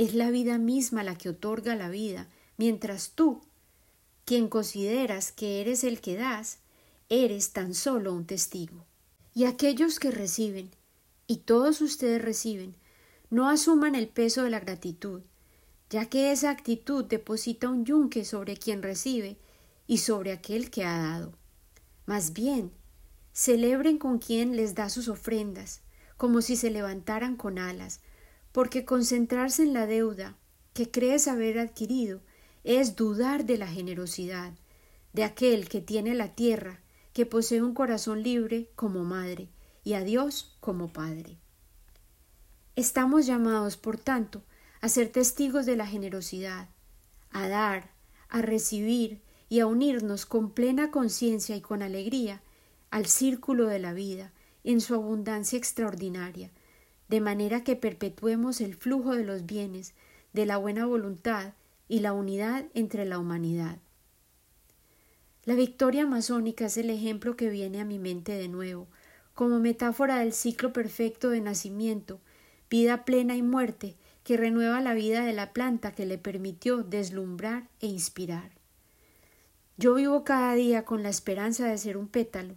es 0.00 0.14
la 0.14 0.30
vida 0.30 0.56
misma 0.56 1.04
la 1.04 1.14
que 1.14 1.28
otorga 1.28 1.76
la 1.76 1.90
vida, 1.90 2.26
mientras 2.56 3.10
tú 3.10 3.42
quien 4.24 4.48
consideras 4.48 5.30
que 5.30 5.60
eres 5.60 5.84
el 5.84 6.00
que 6.00 6.16
das, 6.16 6.60
eres 7.10 7.52
tan 7.52 7.74
solo 7.74 8.14
un 8.14 8.24
testigo. 8.24 8.86
Y 9.34 9.44
aquellos 9.44 10.00
que 10.00 10.10
reciben, 10.10 10.70
y 11.26 11.36
todos 11.36 11.82
ustedes 11.82 12.22
reciben, 12.22 12.76
no 13.28 13.50
asuman 13.50 13.94
el 13.94 14.08
peso 14.08 14.42
de 14.42 14.48
la 14.48 14.60
gratitud, 14.60 15.20
ya 15.90 16.06
que 16.06 16.32
esa 16.32 16.48
actitud 16.48 17.04
deposita 17.04 17.68
un 17.68 17.84
yunque 17.84 18.24
sobre 18.24 18.56
quien 18.56 18.82
recibe 18.82 19.36
y 19.86 19.98
sobre 19.98 20.32
aquel 20.32 20.70
que 20.70 20.86
ha 20.86 20.96
dado. 20.96 21.34
Más 22.06 22.32
bien, 22.32 22.72
celebren 23.34 23.98
con 23.98 24.18
quien 24.18 24.56
les 24.56 24.74
da 24.74 24.88
sus 24.88 25.08
ofrendas, 25.08 25.82
como 26.16 26.40
si 26.40 26.56
se 26.56 26.70
levantaran 26.70 27.36
con 27.36 27.58
alas, 27.58 28.00
porque 28.52 28.84
concentrarse 28.84 29.62
en 29.62 29.72
la 29.72 29.86
deuda 29.86 30.36
que 30.72 30.90
crees 30.90 31.28
haber 31.28 31.58
adquirido 31.58 32.20
es 32.64 32.96
dudar 32.96 33.44
de 33.44 33.58
la 33.58 33.66
generosidad 33.66 34.52
de 35.12 35.24
aquel 35.24 35.68
que 35.68 35.80
tiene 35.80 36.14
la 36.14 36.34
tierra, 36.34 36.80
que 37.12 37.26
posee 37.26 37.62
un 37.62 37.74
corazón 37.74 38.22
libre 38.22 38.70
como 38.76 39.04
madre 39.04 39.48
y 39.82 39.94
a 39.94 40.04
Dios 40.04 40.56
como 40.60 40.92
Padre. 40.92 41.38
Estamos 42.76 43.26
llamados, 43.26 43.76
por 43.76 43.98
tanto, 43.98 44.44
a 44.80 44.88
ser 44.88 45.10
testigos 45.10 45.66
de 45.66 45.76
la 45.76 45.86
generosidad, 45.86 46.68
a 47.30 47.48
dar, 47.48 47.90
a 48.28 48.42
recibir 48.42 49.22
y 49.48 49.60
a 49.60 49.66
unirnos 49.66 50.26
con 50.26 50.52
plena 50.52 50.90
conciencia 50.90 51.56
y 51.56 51.60
con 51.60 51.82
alegría 51.82 52.40
al 52.90 53.06
círculo 53.06 53.66
de 53.66 53.80
la 53.80 53.92
vida 53.92 54.32
en 54.62 54.80
su 54.80 54.94
abundancia 54.94 55.58
extraordinaria, 55.58 56.50
de 57.10 57.20
manera 57.20 57.64
que 57.64 57.74
perpetuemos 57.74 58.60
el 58.60 58.76
flujo 58.76 59.16
de 59.16 59.24
los 59.24 59.44
bienes, 59.44 59.94
de 60.32 60.46
la 60.46 60.58
buena 60.58 60.86
voluntad 60.86 61.54
y 61.88 61.98
la 61.98 62.12
unidad 62.12 62.66
entre 62.72 63.04
la 63.04 63.18
humanidad. 63.18 63.78
La 65.44 65.56
victoria 65.56 66.06
masónica 66.06 66.66
es 66.66 66.76
el 66.76 66.88
ejemplo 66.88 67.36
que 67.36 67.50
viene 67.50 67.80
a 67.80 67.84
mi 67.84 67.98
mente 67.98 68.30
de 68.32 68.46
nuevo, 68.46 68.86
como 69.34 69.58
metáfora 69.58 70.20
del 70.20 70.32
ciclo 70.32 70.72
perfecto 70.72 71.30
de 71.30 71.40
nacimiento, 71.40 72.20
vida 72.70 73.04
plena 73.04 73.34
y 73.34 73.42
muerte, 73.42 73.96
que 74.22 74.36
renueva 74.36 74.80
la 74.80 74.94
vida 74.94 75.24
de 75.24 75.32
la 75.32 75.52
planta 75.52 75.96
que 75.96 76.06
le 76.06 76.16
permitió 76.16 76.84
deslumbrar 76.84 77.66
e 77.80 77.88
inspirar. 77.88 78.52
Yo 79.76 79.94
vivo 79.94 80.22
cada 80.22 80.54
día 80.54 80.84
con 80.84 81.02
la 81.02 81.08
esperanza 81.08 81.66
de 81.66 81.76
ser 81.76 81.96
un 81.96 82.06
pétalo, 82.06 82.54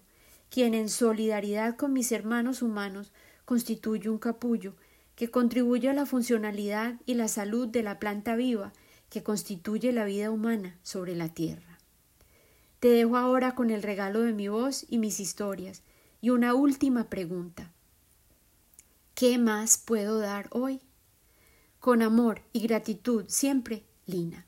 quien 0.51 0.75
en 0.75 0.89
solidaridad 0.89 1.75
con 1.75 1.91
mis 1.91 2.11
hermanos 2.11 2.61
humanos 2.61 3.11
constituye 3.45 4.09
un 4.09 4.17
capullo 4.17 4.75
que 5.15 5.29
contribuye 5.29 5.89
a 5.89 5.93
la 5.93 6.05
funcionalidad 6.05 6.99
y 7.05 7.13
la 7.15 7.27
salud 7.27 7.67
de 7.67 7.83
la 7.83 7.99
planta 7.99 8.35
viva 8.35 8.73
que 9.09 9.23
constituye 9.23 9.91
la 9.91 10.05
vida 10.05 10.31
humana 10.31 10.79
sobre 10.81 11.15
la 11.15 11.29
tierra. 11.29 11.77
Te 12.79 12.89
dejo 12.89 13.17
ahora 13.17 13.55
con 13.55 13.69
el 13.69 13.83
regalo 13.83 14.21
de 14.21 14.33
mi 14.33 14.47
voz 14.47 14.85
y 14.89 14.97
mis 14.97 15.19
historias 15.19 15.83
y 16.19 16.31
una 16.31 16.53
última 16.53 17.09
pregunta. 17.09 17.71
¿Qué 19.13 19.37
más 19.37 19.77
puedo 19.77 20.19
dar 20.19 20.49
hoy? 20.51 20.81
Con 21.79 22.01
amor 22.01 22.41
y 22.51 22.61
gratitud 22.61 23.25
siempre, 23.27 23.83
Lina. 24.05 24.47